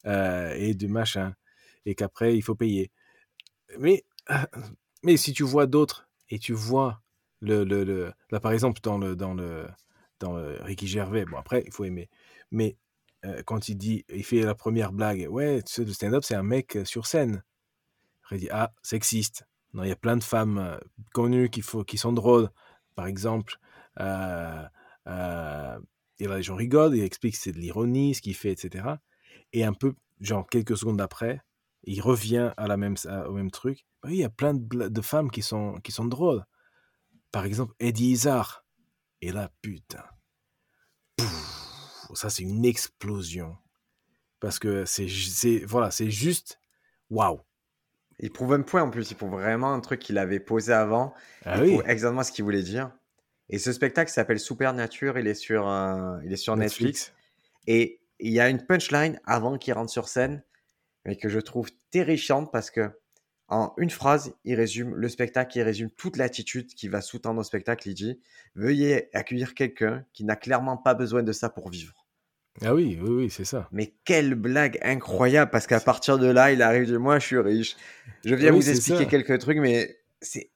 [0.06, 1.34] euh, et du machin,
[1.86, 2.90] et qu'après il faut payer.
[3.78, 4.34] Mais, euh,
[5.02, 7.02] mais si tu vois d'autres et tu vois
[7.40, 9.66] le, le, le- là par exemple dans le dans le
[10.20, 12.08] dans le Ricky Gervais, bon après il faut aimer,
[12.50, 12.76] mais
[13.24, 16.34] euh, quand il dit, il fait la première blague, ouais, tu sais, le stand-up c'est
[16.34, 17.42] un mec euh, sur scène.
[18.24, 19.46] Après il dit ah sexiste.
[19.74, 20.78] Non, il y a plein de femmes euh,
[21.12, 22.50] connues qui, faut, qui sont drôles.
[22.94, 23.58] Par exemple,
[24.00, 24.64] euh,
[25.08, 25.78] euh,
[26.18, 28.84] et là les gens rigolent, il explique que c'est de l'ironie, ce qu'il fait, etc.
[29.52, 31.42] Et un peu, genre quelques secondes après,
[31.84, 33.86] il revient à la même, à- au même truc.
[34.02, 36.44] Bah oui, il y a plein de, femmes qui sont, qui sont drôles.
[37.32, 38.64] Par exemple, Eddie Izzard.
[39.22, 40.04] Et là, putain.
[41.16, 43.56] Pouf, ça, c'est une explosion.
[44.40, 46.60] Parce que c'est, voilà, juste,
[47.08, 47.40] waouh.
[48.18, 51.14] Il prouve un point en plus, il prouve vraiment un truc qu'il avait posé avant.
[51.44, 52.90] Ah il oui, prouve exactement ce qu'il voulait dire.
[53.48, 57.12] Et ce spectacle s'appelle Supernature, il est sur, euh, il est sur Netflix.
[57.66, 60.42] Et il y a une punchline avant qu'il rentre sur scène,
[61.04, 62.90] mais que je trouve terrifiante parce que
[63.48, 67.44] en une phrase, il résume le spectacle, il résume toute l'attitude qui va sous-tendre au
[67.44, 67.88] spectacle.
[67.88, 68.20] Il dit
[68.56, 72.06] Veuillez accueillir quelqu'un qui n'a clairement pas besoin de ça pour vivre.
[72.62, 73.68] Ah oui, oui, oui, c'est ça.
[73.70, 77.38] Mais quelle blague incroyable parce qu'à partir de là, il arrive de moi, je suis
[77.38, 77.76] riche.
[78.24, 79.10] Je viens Oui, vous expliquer ça.
[79.10, 80.50] quelques trucs, mais c'est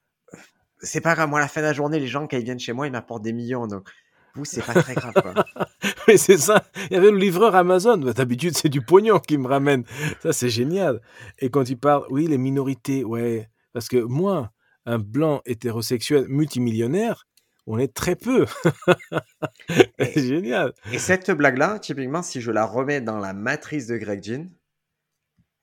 [0.81, 1.29] c'est pas grave.
[1.29, 2.91] Moi, à la fin de la journée, les gens quand ils viennent chez moi, ils
[2.91, 3.67] m'apportent des millions.
[3.67, 3.87] Donc
[4.35, 5.13] vous, c'est pas très grave.
[5.13, 5.33] Quoi.
[6.07, 6.63] Oui, c'est ça.
[6.89, 7.97] Il y avait le livreur Amazon.
[7.97, 9.83] D'habitude, c'est du pognon qui me ramène.
[10.21, 11.01] Ça, c'est génial.
[11.39, 13.49] Et quand il parle, oui, les minorités, ouais.
[13.73, 14.51] Parce que moi,
[14.85, 17.27] un blanc hétérosexuel multimillionnaire,
[17.67, 18.45] on est très peu.
[19.69, 20.73] c'est Et, génial.
[20.91, 24.47] et cette blague-là, typiquement, si je la remets dans la matrice de Greg Jean,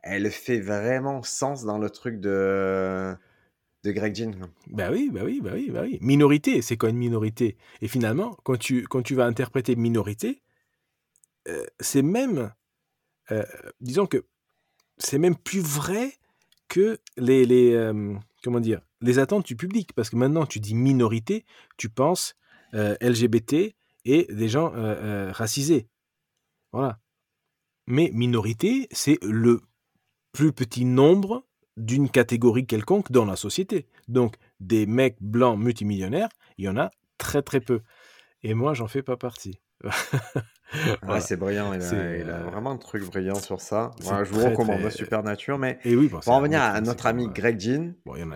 [0.03, 3.15] elle fait vraiment sens dans le truc de
[3.85, 4.33] de Greg Jean.
[4.69, 5.99] Bah oui, bah oui, bah oui, bah oui.
[6.01, 7.57] Minorité, c'est quoi une minorité?
[7.81, 10.43] Et finalement, quand tu, quand tu vas interpréter minorité,
[11.49, 12.53] euh, c'est même,
[13.31, 13.45] euh,
[13.81, 14.25] disons que
[14.99, 16.13] c'est même plus vrai
[16.69, 19.93] que les, les euh, comment dire, les attentes du public.
[19.95, 21.45] Parce que maintenant, tu dis minorité,
[21.77, 22.35] tu penses
[22.73, 23.75] LGBT
[24.05, 24.71] et des gens
[25.33, 25.89] racisés.
[26.73, 27.01] Voilà.
[27.87, 29.63] Mais minorité, c'est le
[30.33, 31.48] plus petit nombre
[31.79, 33.87] d'une catégorie quelconque dans la société.
[34.09, 37.81] Donc, des mecs blancs multimillionnaires, il y en a très très peu.
[38.43, 39.61] Et moi, j'en fais pas partie.
[41.09, 41.73] ouais, c'est brillant.
[41.73, 43.93] Il a, euh, vraiment un truc brillant sur ça.
[44.01, 44.91] je vous recommande très...
[44.91, 45.59] Super Nature.
[45.59, 48.33] Mais Et oui, pour en revenir à notre ami Greg Jean, il,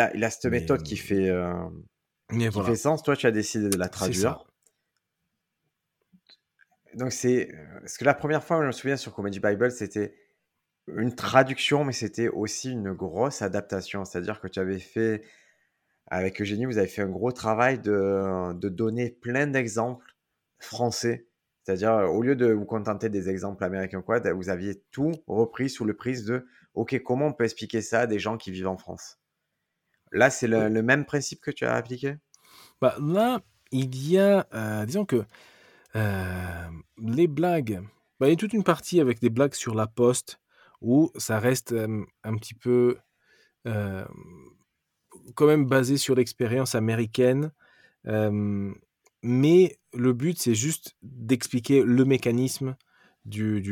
[0.00, 1.54] a, il, a, cette méthode qui, fait, euh,
[2.30, 3.02] qui fait sens.
[3.02, 4.44] Toi, tu as décidé de la traduire.
[6.94, 7.50] Donc, c'est.
[7.52, 10.14] Euh, parce que la première fois, je me souviens sur Comedy Bible, c'était
[10.88, 14.04] une traduction, mais c'était aussi une grosse adaptation.
[14.04, 15.22] C'est-à-dire que tu avais fait,
[16.06, 20.14] avec Eugénie, vous avez fait un gros travail de, de donner plein d'exemples
[20.58, 21.26] français.
[21.64, 25.84] C'est-à-dire, au lieu de vous contenter des exemples américains, quoi, vous aviez tout repris sous
[25.84, 28.76] le prisme de OK, comment on peut expliquer ça à des gens qui vivent en
[28.76, 29.18] France?
[30.12, 32.16] Là, c'est le, même principe que tu as appliqué?
[32.80, 33.40] Bah, Là,
[33.72, 35.24] il y a, euh, disons que
[35.96, 36.68] euh,
[36.98, 37.82] les blagues,
[38.20, 40.38] bah, il y a toute une partie avec des blagues sur la poste,
[40.80, 42.96] où ça reste un petit peu
[45.34, 47.52] quand même basé sur l'expérience américaine.
[48.04, 52.76] mais le but, c'est juste d'expliquer le mécanisme
[53.24, 53.62] du,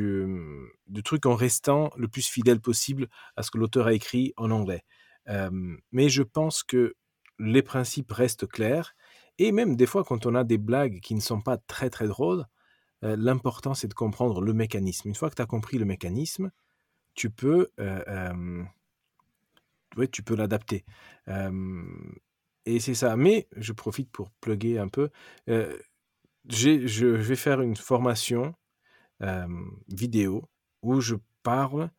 [1.05, 4.85] truc en restant le plus fidèle possible à ce que l'auteur a écrit en anglais.
[5.93, 6.95] mais je pense que
[7.39, 8.95] les principes restent clairs.
[9.39, 12.07] Et même des fois, quand on a des blagues qui ne sont pas très très
[12.07, 12.45] drôles,
[13.03, 15.09] l'important c'est de comprendre le mécanisme.
[15.09, 16.51] Une fois que tu as compris le mécanisme,
[17.15, 17.71] tu peux,
[20.11, 20.85] tu peux l'adapter.
[22.67, 23.17] et c'est ça.
[23.17, 25.11] Mais je profite pour plugger un peu.
[25.47, 28.55] je vais faire une formation
[29.89, 30.49] vidéo
[30.83, 31.91] où je parle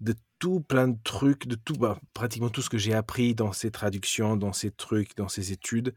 [0.00, 3.52] de tout plein de trucs, de tout, bah, pratiquement tout ce que j'ai appris dans
[3.52, 5.94] ces traductions, dans ces trucs, dans ces études,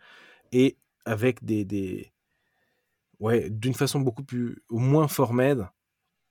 [0.51, 2.13] et avec des, des
[3.19, 5.71] ouais, d'une façon beaucoup plus, ou moins formelle,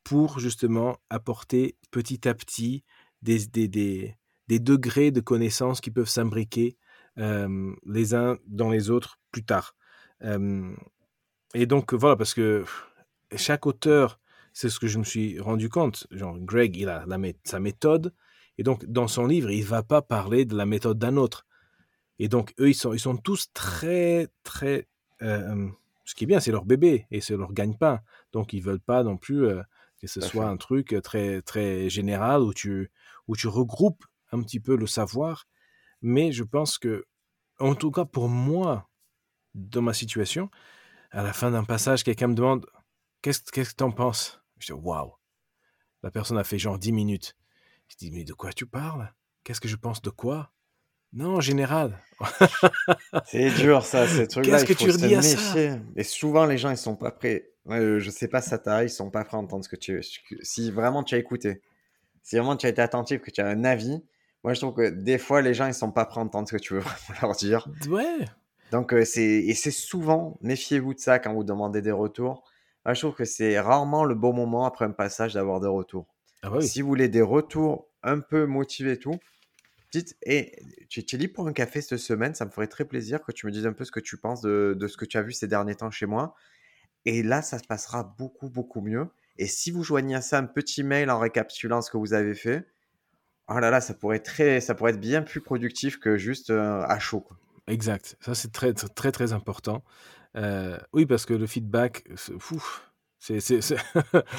[0.04, 2.84] pour justement apporter petit à petit
[3.22, 4.16] des, des, des,
[4.48, 6.76] des degrés de connaissances qui peuvent s'imbriquer
[7.18, 9.74] euh, les uns dans les autres plus tard.
[10.22, 10.74] Euh,
[11.54, 12.64] et donc voilà, parce que
[13.34, 14.20] chaque auteur,
[14.52, 16.06] c'est ce que je me suis rendu compte.
[16.10, 17.04] Genre, Greg, il a
[17.44, 18.12] sa méthode,
[18.58, 21.46] et donc dans son livre, il va pas parler de la méthode d'un autre.
[22.18, 24.86] Et donc eux, ils sont, ils sont tous très, très...
[25.22, 25.68] Euh,
[26.04, 28.00] ce qui est bien, c'est leur bébé, et c'est leur gagne-pain.
[28.32, 29.48] Donc ils veulent pas non plus
[30.04, 32.90] que ce soit un truc très, très général où tu,
[33.26, 35.46] où tu regroupes un petit peu le savoir.
[36.02, 37.06] Mais je pense que,
[37.58, 38.90] en tout cas pour moi,
[39.54, 40.50] dans ma situation,
[41.10, 42.66] à la fin d'un passage, quelqu'un me demande
[43.22, 44.42] Qu'est-ce que tu en penses?
[44.58, 45.14] Je dis Waouh
[46.02, 47.36] La personne a fait genre 10 minutes.
[47.88, 49.14] Je dis Mais de quoi tu parles?
[49.44, 50.52] Qu'est-ce que je pense de quoi?
[51.14, 51.98] Non, en général.
[53.26, 54.58] c'est dur, ça, ces trucs-là.
[54.58, 55.54] Qu'est-ce que tu redis à ça?
[55.96, 57.50] Et souvent, les gens, ils sont pas prêts.
[57.66, 60.02] Ouais, je sais pas ça t'arrive, ils sont pas prêts à entendre ce que tu.
[60.42, 61.62] Si vraiment tu as écouté,
[62.22, 64.02] si vraiment tu as été attentif, que tu as un avis,
[64.42, 66.56] moi je trouve que des fois, les gens, ils sont pas prêts à entendre ce
[66.56, 67.68] que tu veux vraiment leur dire.
[67.88, 68.26] Ouais.
[68.70, 69.22] Donc, euh, c'est.
[69.22, 72.42] Et c'est souvent, méfiez-vous de ça quand vous demandez des retours.
[72.84, 76.06] Moi, je trouve que c'est rarement le bon moment après un passage d'avoir des retours.
[76.42, 76.66] Ah bah oui.
[76.66, 79.18] Si vous voulez des retours un peu motivés, tout,
[79.94, 83.22] Dites, et tu, es libre pour un café cette semaine, ça me ferait très plaisir
[83.22, 85.22] que tu me dises un peu ce que tu penses de, ce que tu as
[85.22, 86.34] vu ces derniers temps chez moi.
[87.04, 89.06] Et là, ça se passera beaucoup, beaucoup mieux.
[89.36, 92.34] Et si vous joignez à ça un petit mail en récapitulant ce que vous avez
[92.34, 92.66] fait,
[93.46, 96.50] oh là là, ça pourrait être, très, ça pourrait être bien plus productif que juste
[96.50, 97.24] euh, à chaud.
[97.68, 98.16] Exact.
[98.20, 99.84] Ça, c'est très, très, très important.
[100.34, 102.02] Euh, oui, parce que le feedback,
[103.20, 103.76] c'est c'est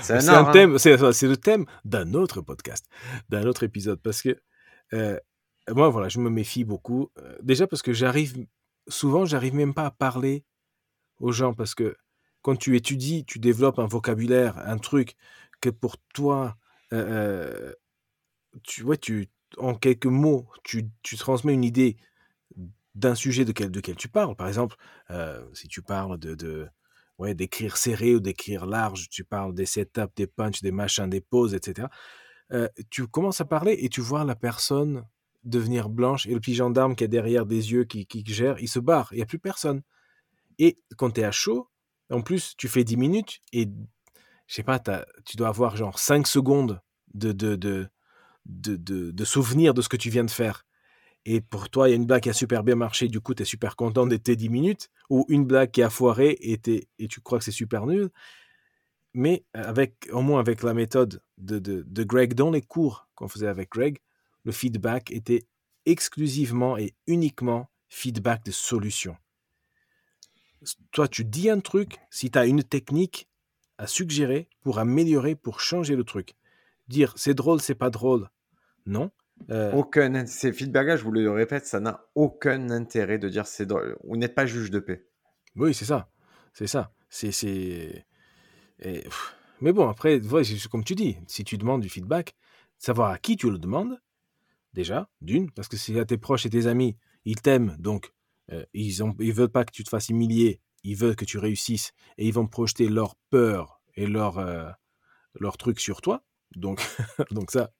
[0.10, 2.88] un, un, thème, c'est le thème d'un autre podcast,
[3.30, 4.38] d'un autre épisode, parce que
[4.94, 5.18] euh,
[5.70, 7.12] moi, voilà, je me méfie beaucoup.
[7.42, 8.46] Déjà parce que j'arrive,
[8.88, 10.46] souvent, j'arrive même pas à parler
[11.20, 11.96] aux gens parce que
[12.42, 15.16] quand tu étudies, tu développes un vocabulaire, un truc
[15.62, 16.58] que pour toi,
[18.64, 21.98] tu vois, tu, en quelques mots, tu, tu transmets une idée
[22.94, 24.36] d'un sujet de quel, de quel tu parles.
[24.36, 24.76] Par exemple,
[25.54, 26.68] si tu parles de, de
[27.18, 31.22] ouais, d'écrire serré ou d'écrire large, tu parles des setups, des punches, des machins, des
[31.22, 31.88] pauses, etc.
[32.92, 35.04] tu commences à parler et tu vois la personne
[35.46, 38.68] devenir blanche et le petit gendarme qui est derrière des yeux qui, qui gère, il
[38.68, 39.82] se barre, il n'y a plus personne.
[40.60, 41.70] Et quand tu es à chaud,
[42.10, 43.68] en plus, tu fais 10 minutes et
[44.48, 44.80] je sais pas,
[45.26, 46.82] tu dois avoir genre 5 secondes
[47.14, 47.88] de, de, de,
[48.46, 48.76] de,
[49.12, 50.66] de, souvenir de ce que tu viens de faire.
[51.26, 53.34] et pour toi, il y a une blague qui a super bien marché, du coup,
[53.34, 56.60] tu es super content de tes 10 minutes, ou une blague qui a foiré et,
[57.00, 58.10] et tu crois que c'est super nul.
[59.14, 63.30] Mais avec, au moins avec la méthode de, de, de Greg dans les cours qu'on
[63.30, 64.00] faisait avec Greg,
[64.46, 65.46] le feedback était
[65.86, 69.18] exclusivement et uniquement feedback de solution.
[70.92, 73.28] Toi, tu dis un truc si tu as une technique
[73.78, 76.36] à suggérer pour améliorer, pour changer le truc.
[76.88, 78.30] Dire c'est drôle, c'est pas drôle.
[78.86, 79.12] Non.
[79.50, 83.66] Euh, aucun, ces feedbacks je vous le répète, ça n'a aucun intérêt de dire c'est
[83.66, 83.98] drôle.
[84.04, 85.06] Vous n'êtes pas juge de paix.
[85.56, 86.10] Oui, c'est ça.
[86.54, 86.94] C'est ça.
[87.10, 88.06] C'est.
[89.62, 90.22] Mais bon, après,
[90.72, 92.36] comme tu dis, si tu demandes du feedback,
[92.78, 94.00] savoir à qui tu le demandes,
[94.76, 98.14] déjà, d'une, parce que si à tes proches et tes amis, ils t'aiment, donc
[98.52, 101.40] euh, ils ne ils veulent pas que tu te fasses humilier, ils veulent que tu
[101.40, 104.70] réussisses, et ils vont projeter leur peur et leur, euh,
[105.58, 106.24] truc sur toi.
[106.56, 106.80] Donc,
[107.32, 107.72] donc ça,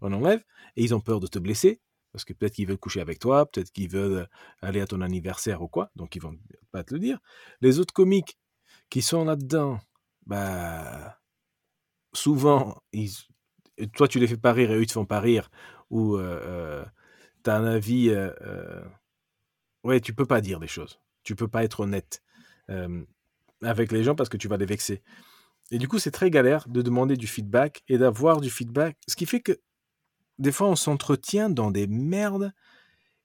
[0.00, 0.42] on enlève.
[0.76, 1.80] Et ils ont peur de te blesser,
[2.12, 4.28] parce que peut-être qu'ils veulent coucher avec toi, peut-être qu'ils veulent
[4.62, 6.36] aller à ton anniversaire ou quoi, donc ils vont
[6.72, 7.20] pas te le dire.
[7.60, 8.36] Les autres comiques
[8.88, 9.78] qui sont là-dedans,
[10.26, 11.20] bah,
[12.12, 13.10] souvent, ils,
[13.86, 15.50] toi tu les fais pas rire et eux ils te font pas rire,
[15.90, 16.84] ou euh, euh,
[17.44, 18.10] tu as un avis.
[18.10, 18.82] Euh,
[19.84, 21.00] ouais, tu peux pas dire des choses.
[21.22, 22.22] Tu peux pas être honnête
[23.62, 25.02] avec les gens parce que tu vas les vexer.
[25.72, 28.96] Et du coup, c'est très galère de demander du feedback et d'avoir du feedback.
[29.08, 29.60] Ce qui fait que
[30.38, 32.52] des fois, on s'entretient dans des merdes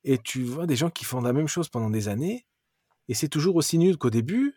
[0.03, 2.45] et tu vois des gens qui font la même chose pendant des années
[3.07, 4.55] et c'est toujours aussi nul qu'au début.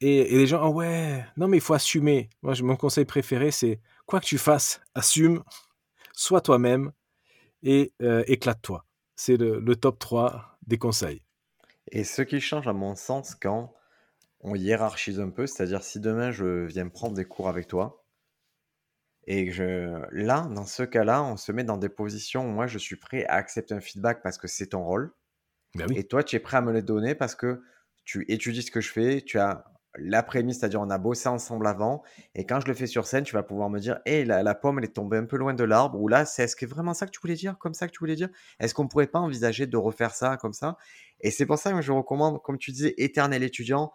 [0.00, 2.30] Et, les gens, ah ouais, non mais il faut assumer.
[2.42, 5.44] Moi, mon conseil préféré, c'est quoi que tu fasses, assume,
[6.14, 6.90] sois toi-même
[7.62, 8.84] et euh, éclate-toi.
[9.14, 11.22] C'est le, top 3 des conseils.
[11.92, 13.74] Et ce qui change à mon sens quand
[14.40, 18.04] on hiérarchise un peu, c'est-à-dire si demain je viens prendre des cours avec toi,
[19.26, 22.78] et je, là, dans ce cas-là, on se met dans des positions où moi je
[22.78, 25.12] suis prêt à accepter un feedback parce que c'est ton rôle.
[25.74, 27.62] Ben et toi, tu es prêt à me le donner parce que
[28.04, 29.64] tu étudies ce que je fais, tu as
[29.96, 32.02] l'après-midi, c'est-à-dire on a bossé ensemble avant,
[32.34, 34.78] et quand je le fais sur scène, tu vas pouvoir me dire, hé, la, pomme,
[34.78, 37.06] elle est tombée un peu loin de l'arbre, ou là, c'est est-ce que vraiment ça
[37.06, 38.28] que tu voulais dire, comme ça que tu voulais dire?
[38.60, 40.76] Est-ce qu'on pourrait pas envisager de refaire ça comme ça?
[41.20, 43.92] Et c'est pour ça que je recommande, comme tu disais, éternel étudiant,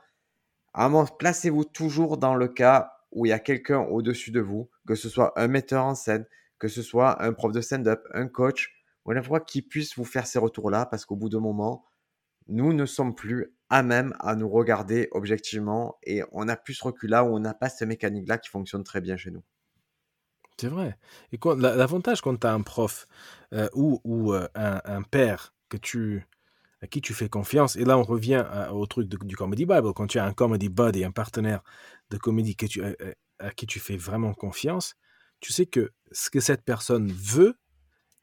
[1.20, 5.08] placez-vous toujours dans le cas où il y a quelqu'un au-dessus de vous, que ce
[5.08, 6.26] soit un metteur en scène,
[6.58, 8.74] que ce soit un prof de stand-up, un coach,
[9.06, 11.86] ou fois qui puisse vous faire ces retours-là, parce qu'au bout d'un moment,
[12.48, 16.84] nous ne sommes plus à même à nous regarder objectivement et on a plus ce
[16.84, 19.44] recul-là où on n'a pas cette mécanique-là qui fonctionne très bien chez nous.
[20.60, 20.98] C'est vrai.
[21.32, 23.08] Et l'avantage quand tu as un prof
[23.54, 26.28] euh, ou, ou euh, un, père que tu,
[26.82, 30.08] à qui tu fais confiance, et là on revient au truc du Comedy Bible, quand
[30.08, 31.64] tu as un Comedy Buddy, un partenaire
[32.12, 32.84] de comédie que tu,
[33.40, 34.96] à, qui tu fais vraiment confiance,
[35.40, 37.58] tu sais que ce que cette personne veut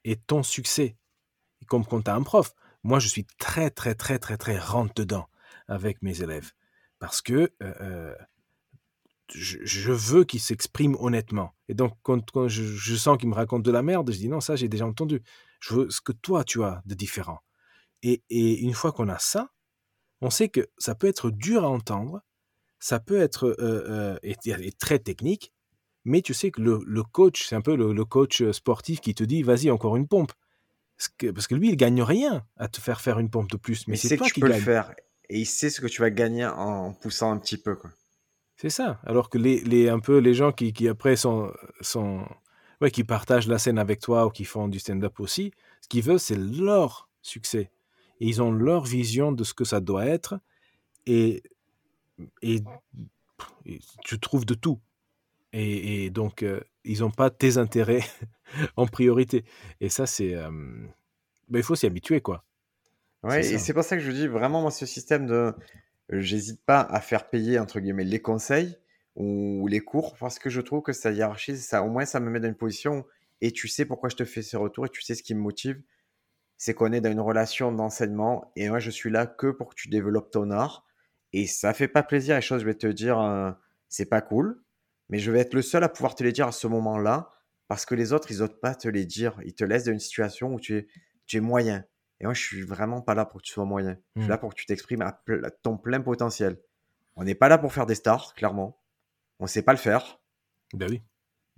[0.03, 0.95] est ton succès.
[1.67, 2.53] comme quand tu as un prof.
[2.83, 5.27] Moi, je suis très, très, très, très, très rentre dedans
[5.67, 6.51] avec mes élèves.
[6.99, 8.15] Parce que euh, euh,
[9.33, 11.53] je, veux qu'ils s'expriment honnêtement.
[11.67, 14.55] Et donc, quand, je, sens qu'ils me racontent de la merde, je dis non, ça,
[14.55, 15.21] j'ai déjà entendu.
[15.59, 17.39] Je veux ce que toi, tu as de différent.
[18.03, 19.51] Et, une fois qu'on a ça,
[20.21, 22.21] on sait que ça peut être dur à entendre,
[22.79, 24.17] ça peut être euh,
[24.79, 25.53] très technique,
[26.03, 29.43] mais tu sais que le, coach, c'est un peu le, coach sportif qui te dit
[29.43, 30.33] vas-y, encore une pompe.
[31.01, 33.57] Parce que, parce que lui, il gagne rien à te faire faire une pompe de
[33.57, 33.87] plus.
[33.87, 34.93] Mais, c'est toi que tu peux le faire
[35.29, 37.75] et il sait ce que tu vas gagner en poussant un petit peu.
[37.75, 37.89] Quoi.
[38.55, 38.99] C'est ça.
[39.03, 42.23] Alors que les, les, un peu les gens qui, qui après sont, sont
[42.81, 46.03] ouais, qui partagent la scène avec toi ou qui font du stand-up aussi, ce qu'ils
[46.03, 47.71] veulent, c'est leur succès.
[48.19, 50.39] Et ils ont leur vision de ce que ça doit être.
[51.07, 51.41] Et,
[52.43, 52.59] et,
[54.03, 54.79] tu trouves de tout.
[55.51, 58.03] Et, et donc, euh, ils n'ont pas tes intérêts
[58.75, 59.45] en priorité.
[59.79, 60.35] Et ça, c'est.
[60.35, 60.49] Euh,
[61.49, 62.45] ben, il faut s'y habituer, quoi.
[63.23, 65.53] Ouais, et c'est pour ça que je dis vraiment, moi, ce système de.
[66.09, 68.77] J'hésite pas à faire payer, entre guillemets, les conseils
[69.15, 72.29] ou les cours parce que je trouve que ça hiérarchise, ça, au moins, ça me
[72.29, 73.05] met dans une position
[73.39, 75.39] et tu sais pourquoi je te fais ces retours et tu sais ce qui me
[75.39, 75.81] motive.
[76.57, 79.75] C'est qu'on est dans une relation d'enseignement et moi, je suis là que pour que
[79.75, 80.85] tu développes ton art.
[81.33, 83.51] Et ça fait pas plaisir les choses, je vais te dire, euh,
[83.87, 84.61] c'est pas cool,
[85.11, 87.29] mais je vais être le seul à pouvoir te les dire à ce moment-là
[87.67, 89.39] parce que les autres, ils n'osent pas te les dire.
[89.45, 90.87] Ils te laissent dans une situation où tu es,
[91.25, 91.85] tu es moyen.
[92.19, 93.97] Et moi, je suis vraiment pas là pour que tu sois moyen.
[94.15, 94.39] Je suis là mmh.
[94.39, 95.21] pour que tu t'exprimes à,
[95.63, 96.59] ton plein potentiel.
[97.15, 98.81] On n'est pas là pour faire des stars, clairement.
[99.39, 100.19] On ne sait pas le faire.
[100.73, 101.01] Ben oui.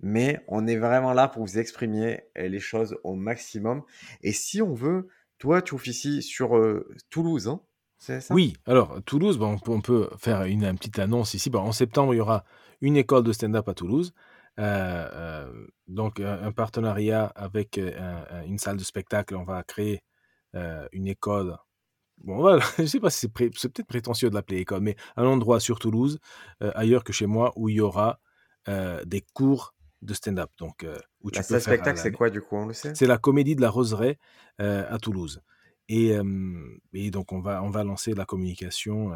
[0.00, 3.82] Mais on est vraiment là pour vous exprimer les choses au maximum.
[4.22, 7.60] Et si on veut, toi, tu officies sur euh, Toulouse, hein
[8.04, 8.34] ça?
[8.34, 11.50] Oui, alors Toulouse, bon, on peut faire une, petite annonce ici.
[11.50, 12.44] Bon, en septembre, il y aura
[12.80, 14.12] une école de stand-up à Toulouse.
[14.60, 17.80] Euh, euh, donc, un, partenariat avec
[18.46, 19.36] une salle de spectacle.
[19.36, 20.02] On va créer
[20.54, 21.56] euh, une école.
[22.18, 25.58] Bon, voilà, je sais pas si c'est, peut-être prétentieux de l'appeler école, mais un endroit
[25.58, 26.20] sur Toulouse,
[26.62, 28.20] euh, ailleurs que chez moi, où il y aura
[29.04, 30.48] des cours de stand-up.
[30.58, 30.86] Donc,
[31.20, 32.94] où tu peux spectacle, c'est quoi du coup, on le sait?
[32.94, 34.18] C'est la comédie de la Roseraie
[34.58, 35.42] à Toulouse.
[35.88, 36.18] Et,
[37.10, 39.12] donc, on va, on va lancer la communication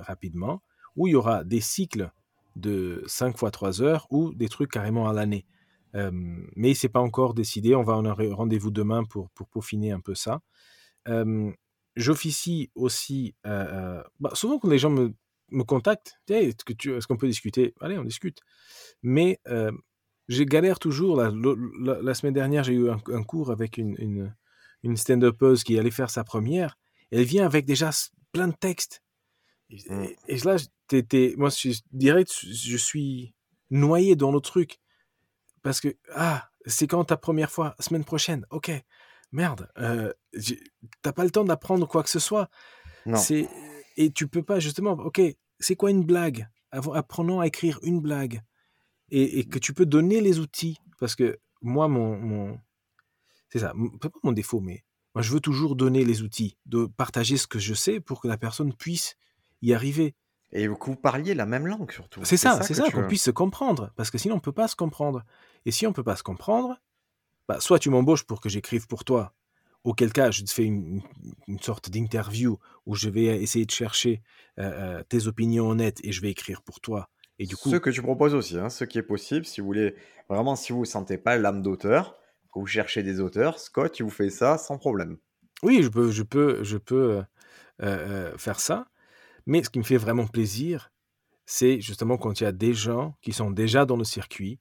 [0.00, 0.62] rapidement,
[0.96, 2.10] où il y aura des cycles
[2.56, 5.46] de 5 fois 3 heures ou des trucs carrément à l'année.
[5.94, 6.10] Euh,
[6.56, 7.74] mais c'est pas encore décidé.
[7.74, 10.40] On va en avoir rendez-vous demain pour, pour peaufiner un peu ça.
[11.96, 13.34] J'officie aussi.
[13.44, 15.14] Bah, souvent, quand les gens me,
[15.50, 17.74] me contactent, est-ce qu'on peut discuter?
[17.80, 18.40] Allez, on discute.
[19.02, 19.40] Mais
[20.28, 21.16] j'ai galère toujours.
[21.16, 24.34] La, semaine dernière, j'ai eu un, cours avec une,
[24.82, 26.78] une stand-upeuse qui allait faire sa première.
[27.10, 27.90] Elle vient avec déjà
[28.32, 29.02] plein de textes.
[29.70, 30.06] Et, mmh.
[30.28, 30.56] et là,
[31.36, 33.34] moi, je dirais, je suis
[33.70, 34.78] noyé dans le truc.
[35.62, 38.70] Parce que, ah, c'est quand ta première fois, semaine prochaine, ok,
[39.30, 40.12] merde, euh,
[41.02, 42.48] t'as pas le temps d'apprendre quoi que ce soit.
[43.06, 43.18] Non.
[43.96, 45.20] Et tu peux pas, justement, ok,
[45.58, 46.48] c'est quoi une blague?
[46.70, 48.40] Apprenons à écrire une blague.
[49.10, 50.78] Et, que tu peux donner les outils.
[50.98, 52.16] Parce que moi, mon.
[52.18, 52.58] mon
[53.52, 54.82] c'est ça, pas mon défaut, mais
[55.14, 58.28] moi, je veux toujours donner les outils, de partager ce que je sais pour que
[58.28, 59.16] la personne puisse
[59.60, 60.14] y arriver.
[60.52, 62.24] Et que vous parliez la même langue surtout.
[62.24, 63.92] C'est ça, c'est ça, qu'on puisse se comprendre.
[63.96, 65.22] Parce que sinon, on ne peut pas se comprendre.
[65.66, 66.78] Et si on ne peut pas se comprendre,
[67.46, 69.34] bah, soit tu m'embauches pour que j'écrive pour toi,
[69.84, 71.02] auquel cas je te fais une,
[71.60, 74.22] sorte d'interview où je vais essayer de chercher
[74.58, 77.10] euh, euh, tes opinions honnêtes et je vais écrire pour toi.
[77.38, 79.66] Et du coup, ce que tu proposes aussi, hein, ce qui est possible, si vous
[79.66, 79.94] voulez
[80.28, 82.16] vraiment, si vous ne sentez pas l'âme d'auteur,
[82.60, 85.18] vous cherchez des auteurs, Scott, il vous fait ça sans problème.
[85.62, 87.22] Oui, je peux, je peux, je peux
[87.82, 88.88] euh, faire ça.
[89.46, 90.92] Mais ce qui me fait vraiment plaisir,
[91.46, 94.60] c'est justement quand il y a des gens qui sont déjà dans le circuit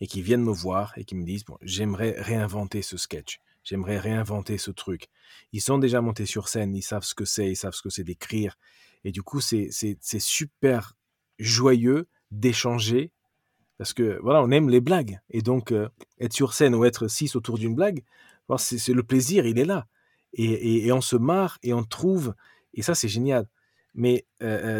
[0.00, 3.98] et qui viennent me voir et qui me disent bon, j'aimerais réinventer ce sketch, j'aimerais
[3.98, 5.08] réinventer ce truc.
[5.52, 7.90] Ils sont déjà montés sur scène, ils savent ce que c'est, ils savent ce que
[7.90, 8.56] c'est d'écrire.
[9.04, 9.70] Et du coup, c'est
[10.18, 10.94] super
[11.38, 13.12] joyeux d'échanger
[13.78, 15.20] parce que voilà, on aime les blagues.
[15.30, 15.88] Et donc, euh,
[16.20, 18.04] être sur scène ou être six autour d'une blague,
[18.58, 19.86] c'est le plaisir, il est là.
[20.34, 22.34] Et, et, on se marre et on trouve,
[22.74, 23.46] et ça, c'est génial.
[23.94, 24.26] Mais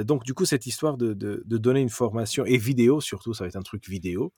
[0.05, 3.57] donc, du coup, cette histoire de, donner une formation, et vidéo surtout, ça va être
[3.57, 4.33] un truc vidéo,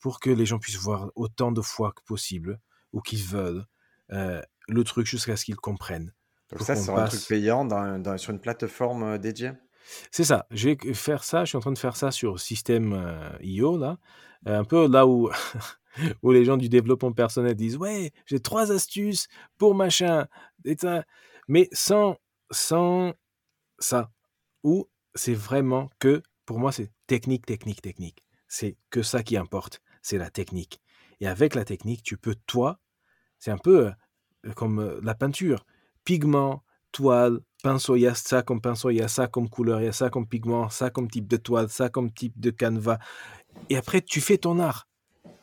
[0.00, 2.60] pour que les gens puissent voir autant de fois que possible,
[2.92, 3.64] ou qu'ils veulent,
[4.08, 6.12] le truc jusqu'à ce qu'ils comprennent.
[6.50, 7.68] Donc ça, c'est un truc payant
[8.18, 9.52] sur une plateforme dédiée?
[10.10, 10.46] C'est ça.
[10.50, 11.44] Je vais faire ça.
[11.44, 13.98] Je suis en train de faire ça sur système IO, là.
[14.44, 15.30] un peu là où,
[16.22, 19.28] où les gens du développement personnel disent Ouais, j'ai trois astuces
[19.58, 20.26] pour machin.
[21.48, 22.16] Mais sans,
[22.50, 23.12] sans
[23.78, 24.10] ça.
[24.64, 28.24] Ou c'est vraiment que, pour moi, c'est technique, technique, technique.
[28.48, 30.80] C'est que ça qui importe, c'est la technique.
[31.20, 32.80] Et avec la technique, tu peux, toi,
[33.38, 33.92] c'est un peu
[34.46, 35.64] euh, comme euh, la peinture.
[36.04, 36.62] Pigment,
[36.92, 39.86] toile, pinceau, il y a ça comme pinceau, il y a ça comme couleur, il
[39.86, 42.98] y a ça comme pigment, ça comme type de toile, ça comme type de canevas.
[43.70, 44.88] Et après, tu fais ton art.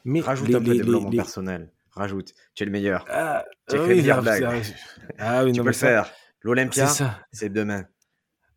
[0.05, 1.71] Mais Rajoute un peu de développement personnel.
[1.91, 2.33] Rajoute.
[2.55, 3.05] Tu es le meilleur.
[3.09, 4.21] Ah, tu es ah,
[5.19, 6.09] ah, oui, tu peux le faire.
[6.41, 6.87] L'Olympia,
[7.31, 7.85] c'est demain.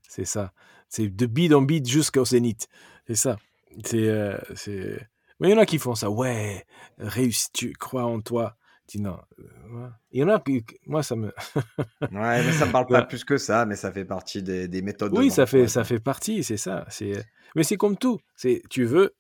[0.09, 0.53] C'est ça.
[0.89, 2.69] C'est de bide en bide jusqu'au zénith.
[3.07, 3.37] C'est ça.
[3.85, 5.09] C'est, euh, c'est...
[5.41, 6.09] Mais il y en a qui font ça.
[6.09, 6.65] Ouais,
[6.99, 8.57] réussis, tu crois en toi.
[8.89, 9.19] Dis non.
[9.41, 11.33] Euh, il y en a qui, moi, ça me.
[11.57, 14.83] ouais, mais ça me parle pas plus que ça, mais ça fait partie des, des
[14.83, 15.13] méthodes.
[15.17, 16.85] Oui, ça fait, ça fait partie, c'est ça.
[16.89, 17.13] C'est,
[17.57, 18.21] mais c'est comme tout.
[18.37, 19.15] C'est, tu veux,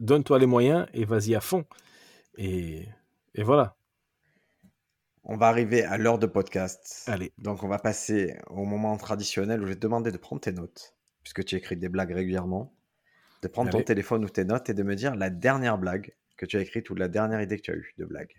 [0.00, 1.64] donne-toi les moyens et vas-y à fond.
[2.36, 2.88] Et,
[3.34, 3.76] et voilà.
[5.22, 7.04] On va arriver à l'heure de podcast.
[7.06, 7.32] Allez.
[7.38, 10.52] Donc, on va passer au moment traditionnel où je vais te demander de prendre tes
[10.52, 12.72] notes, puisque tu écris des blagues régulièrement,
[13.42, 16.46] de prendre ton téléphone ou tes notes et de me dire la dernière blague que
[16.46, 18.34] tu as écrite ou la dernière idée que tu as eue de blague.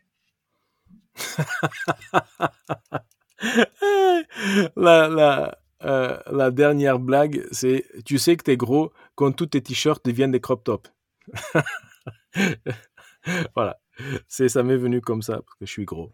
[4.75, 9.61] la, la, euh, la dernière blague, c'est tu sais que t'es gros quand tous tes
[9.61, 10.91] t-shirts deviennent des crop tops.
[13.55, 13.79] voilà.
[14.27, 16.11] C'est, ça m'est venu comme ça parce que je suis gros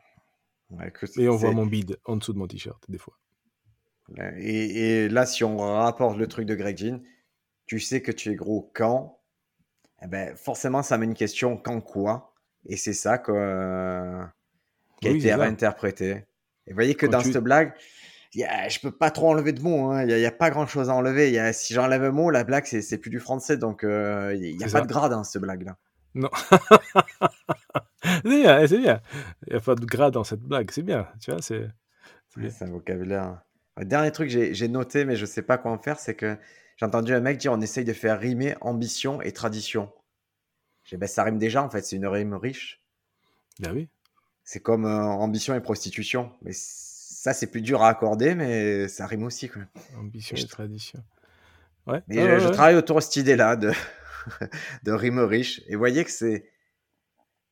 [1.17, 3.17] et on voit mon bide en dessous de mon t-shirt, des fois.
[4.37, 7.01] Et, là, si on rapporte le truc de Greg Jean,
[7.65, 9.19] tu sais que tu es gros quand?
[10.01, 12.33] Eh ben, Forcément, ça met une question quand quoi?
[12.65, 14.25] Et c'est ça que,
[15.03, 16.25] qui a été réinterprété.
[16.65, 17.73] Et vous voyez que dans cette blague,
[18.33, 19.91] je a, je peux pas trop enlever de mots.
[19.91, 20.03] Hein.
[20.03, 21.31] Il n'y a, pas grand chose à enlever.
[21.31, 23.57] Y a, si j'enlève un mot, la blague, c'est plus du français.
[23.57, 25.77] Donc, euh, il n'y a pas de grade dans cette blague-là.
[26.15, 26.29] Non.
[28.03, 29.01] c'est bien, c'est bien.
[29.47, 31.07] Il n'y a pas de gras dans cette blague, c'est bien.
[31.19, 31.69] Tu vois, c'est.
[32.61, 33.41] un vocabulaire.
[33.77, 36.37] dernier truc que j'ai noté, mais je ne sais pas quoi en faire, c'est que
[36.77, 39.91] j'ai entendu un mec dire on essaye de faire rimer ambition et tradition.
[40.91, 42.83] Ben, ça rime déjà, en fait, c'est une rime riche.
[43.59, 43.89] Ben oui.
[44.43, 46.31] C'est comme euh, ambition et prostitution.
[46.41, 49.49] Mais ça, c'est plus dur à accorder, mais ça rime aussi.
[49.49, 49.63] Quoi.
[49.97, 51.03] Ambition et, tradition.
[51.87, 52.01] Ouais.
[52.07, 53.71] Mais je, travaille autour de cette idée-là de,
[54.83, 55.61] de rime riche.
[55.67, 56.49] Et voyez que c'est.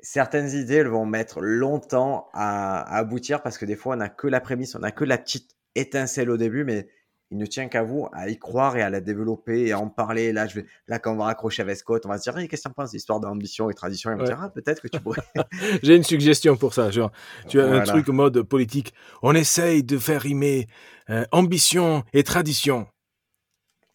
[0.03, 4.09] Certaines idées, elles vont mettre longtemps à, à aboutir parce que des fois, on n'a
[4.09, 6.87] que la prémisse, on n'a que la petite étincelle au début, mais
[7.31, 9.87] il ne tient qu'à vous à y croire et à la développer et à en
[9.87, 10.33] parler.
[10.33, 12.47] Là, je vais, là quand on va raccrocher avec Scott, on va se dire, hey,
[12.47, 14.89] qu'est-ce que tu penses d'histoire d'ambition et tradition Et on va dire, ah, peut-être que
[14.89, 15.21] tu pourrais.
[15.83, 16.91] J'ai une suggestion pour ça.
[16.91, 17.11] Genre,
[17.47, 18.93] tu as un truc en mode politique.
[19.21, 20.67] On essaye de faire rimer
[21.09, 22.87] euh, ambition et tradition.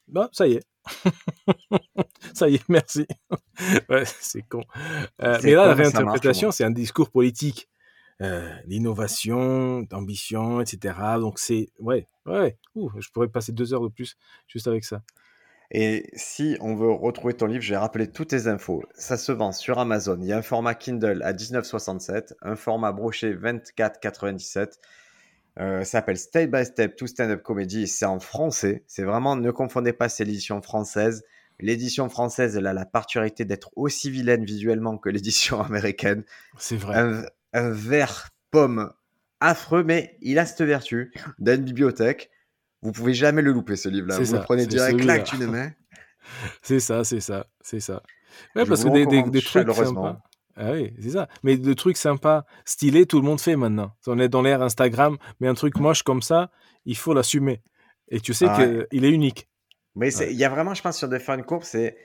[0.09, 0.65] Bah, ça y est.
[2.35, 3.07] ça y est, merci.
[3.91, 4.63] ouais, c'est con.
[5.23, 7.69] Euh, mais là, la réinterprétation, c'est un discours politique.
[8.23, 10.95] Euh, l'innovation, d'ambition, etc.
[11.21, 12.57] Donc c'est ouais, ouais.
[12.75, 14.17] je pourrais passer deux heures de plus
[14.49, 15.03] juste avec ça.
[15.71, 18.83] Et si on veut retrouver ton livre, j'ai rappelé toutes tes infos.
[18.95, 20.17] Ça se vend sur Amazon.
[20.21, 24.79] Il y a un format Kindle à 19,67, un format broché 24,97.
[25.59, 27.87] Euh, ça s'appelle Step by Step to Stand Up Comedy.
[27.87, 28.85] C'est en français.
[28.87, 31.25] C'est vraiment, ne confondez pas, c'est l'édition française.
[31.59, 36.25] L'édition française, elle a la particularité d'être aussi vilaine visuellement que l'édition américaine.
[36.59, 38.93] C'est vrai un vert pomme
[39.41, 42.31] affreux, mais il a cette vertu d'une bibliothèque.
[42.83, 44.19] Vous pouvez jamais le louper ce livre-là.
[44.19, 45.77] Vous le prenez direct, là, tu le mets.
[46.63, 48.03] c'est ça, c'est ça, c'est ça.
[48.55, 50.21] Ouais, parce que des, des, trucs sympas.
[50.57, 51.29] Ah oui, c'est ça.
[51.43, 53.93] Mais le truc sympa, stylé, tout le monde fait maintenant.
[54.07, 56.51] On est dans l'ère Instagram, mais un truc moche comme ça,
[56.85, 57.63] il faut l'assumer.
[58.09, 58.57] Et tu sais ah
[58.91, 59.49] qu'il est unique.
[59.95, 61.97] Mais il y a vraiment, je pense, sur des fans courbe, c'est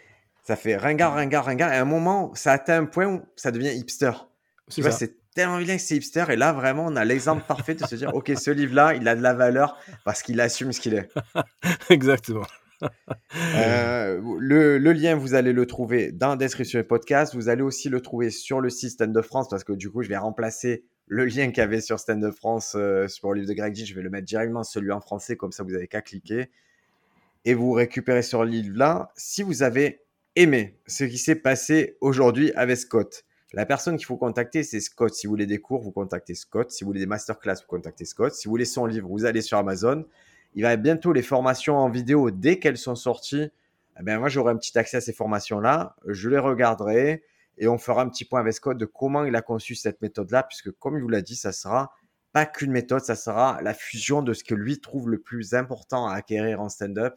[0.43, 1.71] ça fait ringard, ringard, ringard.
[1.71, 4.11] Et à un moment, ça atteint un point où ça devient hipster.
[4.69, 6.25] Tu vois, c'est tellement vilain que c'est hipster.
[6.29, 9.15] Et là, vraiment, on a l'exemple parfait de se dire, OK, ce livre-là, il a
[9.15, 11.09] de la valeur parce qu'il assume ce qu'il est.
[11.89, 12.45] Exactement.
[13.55, 17.36] Euh, le, lien, vous allez le trouver dans la description du podcast.
[17.36, 20.01] Vous allez aussi le trouver sur le site Stand de France parce que du coup,
[20.01, 23.39] je vais remplacer le lien qu'il y avait sur Stand de France euh, sur le
[23.39, 23.86] livre de Greg G.
[23.86, 26.49] Je vais le mettre directement celui en français, comme ça, vous n'avez qu'à cliquer.
[27.45, 30.01] Et vous récupérez sur le livre-là si vous avez
[30.36, 33.25] aimé ce qui s'est passé aujourd'hui avec Scott.
[33.54, 35.14] La personne qu'il faut contacter, c'est Scott.
[35.14, 36.72] Si vous voulez des cours, vous contactez Scott.
[36.72, 38.34] Si vous voulez des masterclass, vous contactez Scott.
[38.34, 40.06] Si vous voulez son livre, vous allez sur Amazon.
[40.54, 43.49] Il va bientôt les formations en vidéo dès qu'elles sont sorties.
[43.99, 45.97] Eh ben, moi, j'aurai un petit accès à ces formations-là.
[46.08, 47.24] Je les regarderai
[47.58, 50.43] et on fera un petit point avec Scott de comment il a conçu cette méthode-là,
[50.43, 51.93] puisque comme il vous l'a dit, ça sera
[52.32, 56.08] pas qu'une méthode, ça sera la fusion de ce que lui trouve le plus important
[56.08, 57.16] à acquérir en stand-up.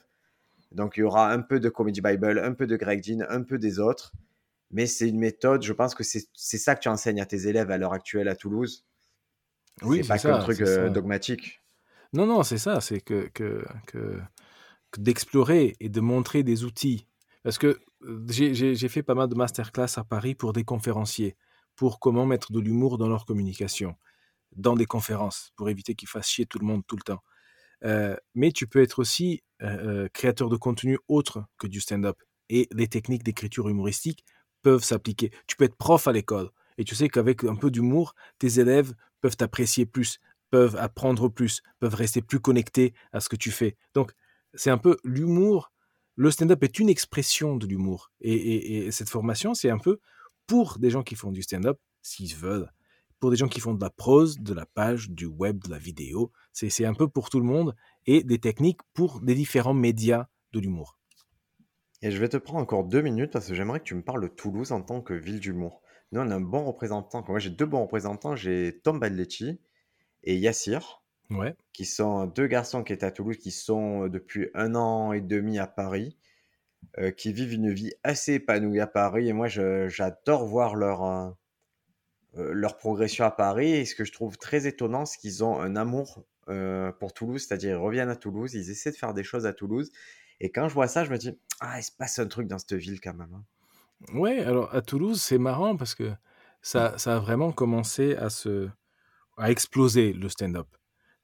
[0.73, 3.43] Donc, il y aura un peu de Comedy Bible, un peu de Greg Dean, un
[3.43, 4.13] peu des autres
[4.75, 5.63] mais c'est une méthode.
[5.63, 8.35] Je pense que c'est ça que tu enseignes à tes élèves à l'heure actuelle à
[8.35, 8.85] Toulouse.
[9.83, 11.63] Oui, c'est pas ça, que truc euh, dogmatique.
[12.13, 12.81] Non, non, c'est ça.
[12.81, 14.21] C'est que, que, que,
[14.99, 17.07] d'explorer et de montrer des outils.
[17.45, 21.37] Parce que euh, j'ai fait pas mal de masterclass à Paris pour des conférenciers,
[21.77, 23.95] pour comment mettre de l'humour dans leur communication,
[24.57, 27.23] dans des conférences, pour éviter qu'ils fassent chier tout le monde tout le temps.
[27.85, 29.45] Euh, mais tu peux être aussi
[30.13, 32.19] créateur de contenu autre que du stand-up.
[32.51, 34.25] Et les techniques d'écriture humoristique
[34.65, 35.31] peuvent s'appliquer.
[35.47, 38.95] Tu peux être prof à l'école et tu sais qu'avec un peu d'humour, tes élèves
[39.21, 40.19] peuvent t'apprécier plus,
[40.51, 43.77] peuvent apprendre plus, peuvent rester plus connectés à ce que tu fais.
[43.95, 44.13] Donc,
[44.55, 45.71] c'est un peu l'humour.
[46.17, 48.11] Le stand-up est une expression de l'humour.
[48.21, 50.01] Et, cette formation, c'est un peu
[50.47, 52.71] pour des gens qui font du stand-up, s'ils veulent,
[53.21, 55.79] pour des gens qui font de la prose, de la page, du web, de la
[55.79, 56.33] vidéo.
[56.53, 57.75] C'est un peu pour tout le monde
[58.07, 60.99] et des techniques pour des différents médias de l'humour.
[62.05, 64.21] Et je vais te prendre encore deux minutes parce que j'aimerais que tu me parles
[64.21, 65.81] de Toulouse en tant que ville d'humour.
[66.13, 67.25] Nous, on a un bon représentant.
[67.27, 68.37] Moi, j'ai deux bons représentants.
[68.37, 69.59] J'ai Tom Ballecci
[70.23, 71.55] et Yassir, ouais.
[71.73, 75.59] qui sont deux garçons qui étaient à Toulouse, qui sont depuis un an et demi
[75.59, 76.19] à Paris,
[76.99, 79.31] euh, qui vivent une vie assez épanouie à Paris.
[79.31, 81.31] Et moi, j'adore voir leur, euh,
[82.37, 83.73] euh, leur progression à Paris.
[83.73, 86.23] Et ce que je trouve très étonnant, c'est qu'ils ont un amour
[87.01, 89.91] pour Toulouse, c'est-à-dire ils reviennent à Toulouse, ils essaient de faire des choses à Toulouse.
[90.41, 92.59] Et quand je vois ça, je me dis, ah, il se passe un truc dans
[92.59, 93.33] cette ville quand même.
[93.35, 93.45] Hein.
[94.13, 96.13] Ouais, alors à Toulouse, c'est marrant parce que
[96.63, 98.69] ça, ça a vraiment commencé à se
[99.37, 100.69] à exploser le stand-up.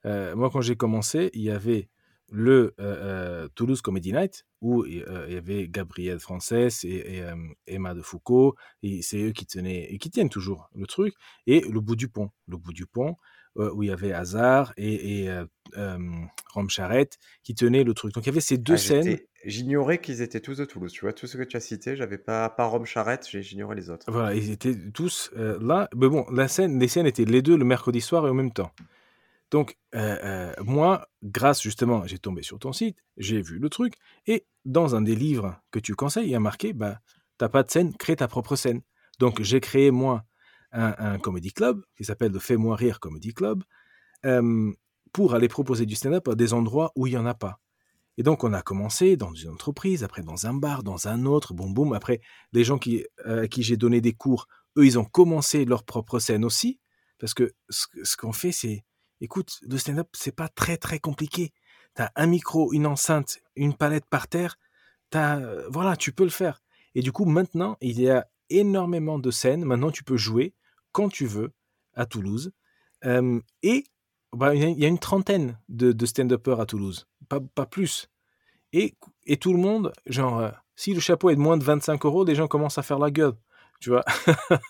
[0.04, 1.88] Euh, moi, quand j'ai commencé, il y avait
[2.32, 7.22] le euh, euh, Toulouse Comedy Night où il y avait Gabriel Frances et,
[7.66, 11.14] Emma de Foucault et c'est eux qui tenaient et qui tiennent toujours le truc
[11.46, 12.30] et le bout du pont.
[12.46, 13.16] Le bout du pont,
[13.56, 15.44] où il y avait Hazard et, et
[15.74, 18.14] Rome Charrette qui tenaient le truc.
[18.14, 19.18] Donc il y avait ces deux ah, scènes.
[19.44, 20.92] J'ignorais qu'ils étaient tous de Toulouse.
[20.92, 23.88] Tu vois, tout ce que tu as cité, j'avais pas, pas Rome Charrette, j'ignorais les
[23.90, 24.10] autres.
[24.10, 25.88] Voilà, ils étaient tous là.
[25.96, 28.52] Mais bon, la scène, les scènes étaient les deux le mercredi soir et en même
[28.52, 28.70] temps.
[29.50, 29.76] Donc,
[30.64, 33.94] moi, grâce justement, j'ai tombé sur ton site, j'ai vu le truc,
[34.26, 37.00] et dans un des livres que tu conseilles, il y a marqué, bah,
[37.36, 38.82] t'as pas de scène, crée ta propre scène.
[39.18, 40.24] Donc, j'ai créé, moi,
[40.72, 43.64] un, comedy club qui s'appelle le Fais-moi rire Comedy Club
[45.12, 47.60] pour aller proposer du stand-up à des endroits où il n'y en a pas.
[48.16, 51.54] Et donc, on a commencé dans une entreprise, après dans un bar, dans un autre,
[51.54, 51.92] boum boum.
[51.94, 52.20] Après,
[52.52, 54.46] les gens qui, à qui j'ai donné des cours,
[54.76, 56.80] eux, ils ont commencé leur propre scène aussi.
[57.18, 58.84] Parce que ce, qu'on fait, c'est,
[59.20, 61.52] écoute, le stand-up, c'est pas très très compliqué.
[61.96, 64.56] Tu as un micro, une enceinte, une palette par terre.
[65.14, 65.40] As,
[65.70, 66.62] voilà, tu peux le faire.
[66.94, 69.64] Et du coup, maintenant, il y a énormément de scènes.
[69.64, 70.54] Maintenant, tu peux jouer
[70.92, 71.52] quand tu veux
[71.94, 72.52] à Toulouse.
[73.62, 73.84] et
[74.32, 78.08] bah, il y a une trentaine de, stand-uppers à Toulouse, pas, plus.
[78.72, 82.04] Et, et, tout le monde, genre, euh, si le chapeau est de moins de 25
[82.04, 83.34] euros, les gens commencent à faire la gueule.
[83.80, 84.04] Tu vois,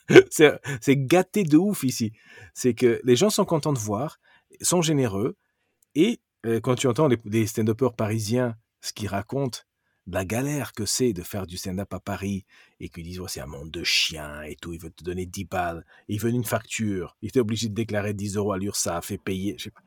[0.31, 2.13] c'est gâté de ouf ici.
[2.55, 4.19] C'est que les gens sont contents de voir,
[4.63, 5.37] sont généreux,
[5.95, 9.59] et euh, quand tu entends les, les stand-uppers parisiens, ce qu'ils racontent,
[10.07, 12.45] la galère que c'est de faire du stand-up à Paris
[12.81, 15.45] et qu'ils disent c'est un monde de chiens et tout, ils veulent te donner 10
[15.45, 19.19] balles, ils veulent une facture, ils étaient obligés de déclarer 10 euros à l'URSSAF et
[19.19, 19.55] payer.
[19.59, 19.83] Je sais pas.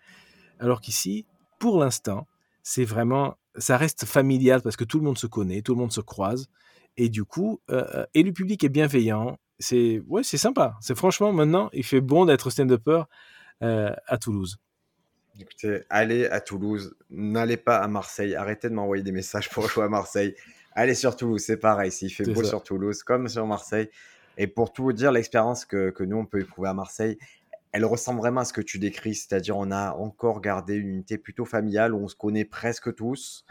[0.60, 1.26] Alors qu'ici,
[1.60, 2.28] pour l'instant,
[2.62, 5.92] c'est vraiment, ça reste familial parce que tout le monde se connaît, tout le monde
[5.92, 6.48] se croise
[6.98, 9.38] et du coup, euh, euh, et le public est bienveillant.
[9.60, 10.76] C'est ouais, c'est sympa.
[10.82, 13.04] C'est franchement maintenant, il fait bon d'être stand-upper
[13.62, 14.58] euh, à Toulouse.
[15.40, 19.86] Écoutez, allez à Toulouse, n'allez pas à Marseille, arrêtez de m'envoyer des messages pour jouer
[19.86, 20.36] à Marseille.
[20.74, 23.90] Allez sur Toulouse, c'est pareil, s'il fait beau sur Toulouse comme sur Marseille.
[24.38, 27.18] Et pour tout vous dire, l'expérience que, que, nous, on peut éprouver à Marseille,
[27.72, 31.18] elle ressemble vraiment à ce que tu décris, c'est-à-dire on a encore gardé une unité
[31.18, 33.46] plutôt familiale où on se connaît presque tous,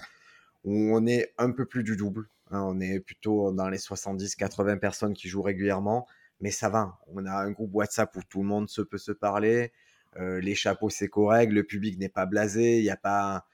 [0.64, 2.28] où on est un peu plus du double.
[2.53, 2.62] Hein.
[2.62, 6.07] on est plutôt dans les 70-80 personnes qui jouent régulièrement,
[6.41, 6.99] mais ça va.
[7.09, 9.72] On a un groupe WhatsApp où tout le monde se peut se parler.
[10.17, 13.47] Euh, les chapeaux, c'est correct, le public n'est pas blasé, il n'y a pas,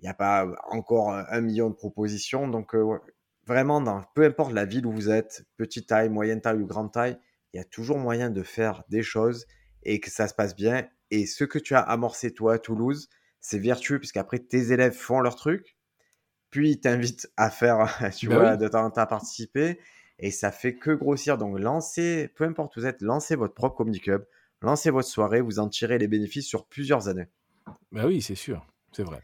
[0.00, 2.48] il a pas encore un million de propositions.
[2.48, 2.98] Donc, euh,
[3.46, 6.92] vraiment, dans, peu importe la ville où vous êtes, petite taille, moyenne taille ou grande
[6.92, 7.18] taille,
[7.52, 9.46] il y a toujours moyen de faire des choses
[9.82, 10.88] et que ça se passe bien.
[11.10, 13.08] Et ce que tu as amorcé toi à Toulouse,
[13.40, 15.76] c'est vertueux puisqu'après tes élèves font leur truc,
[16.50, 19.78] puis ils t'invitent à faire, tu bah vois, de temps en temps à participer
[20.18, 21.38] et ça fait que grossir.
[21.38, 24.26] Donc lancez, peu importe où vous êtes, lancez votre propre comedy club,
[24.66, 27.28] lancez votre soirée, vous en tirez les bénéfices sur plusieurs années.
[27.92, 29.22] Bah oui, c'est sûr, c'est vrai.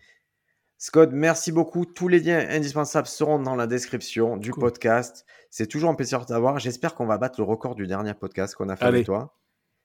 [0.78, 1.84] Scott, merci beaucoup.
[1.84, 5.24] Tous les liens indispensables seront dans la description du podcast.
[5.50, 6.58] C'est toujours un plaisir de t'avoir.
[6.58, 9.36] J'espère qu'on va battre le record du dernier podcast qu'on a fait avec toi.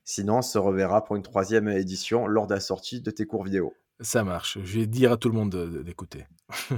[0.03, 3.43] Sinon, on se reverra pour une troisième édition lors de la sortie de tes cours
[3.43, 3.75] vidéo.
[3.99, 4.57] Ça marche.
[4.63, 6.25] Je vais dire à tout le monde d'écouter.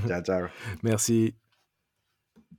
[0.07, 0.47] Ciao, ciao.
[0.83, 1.35] merci.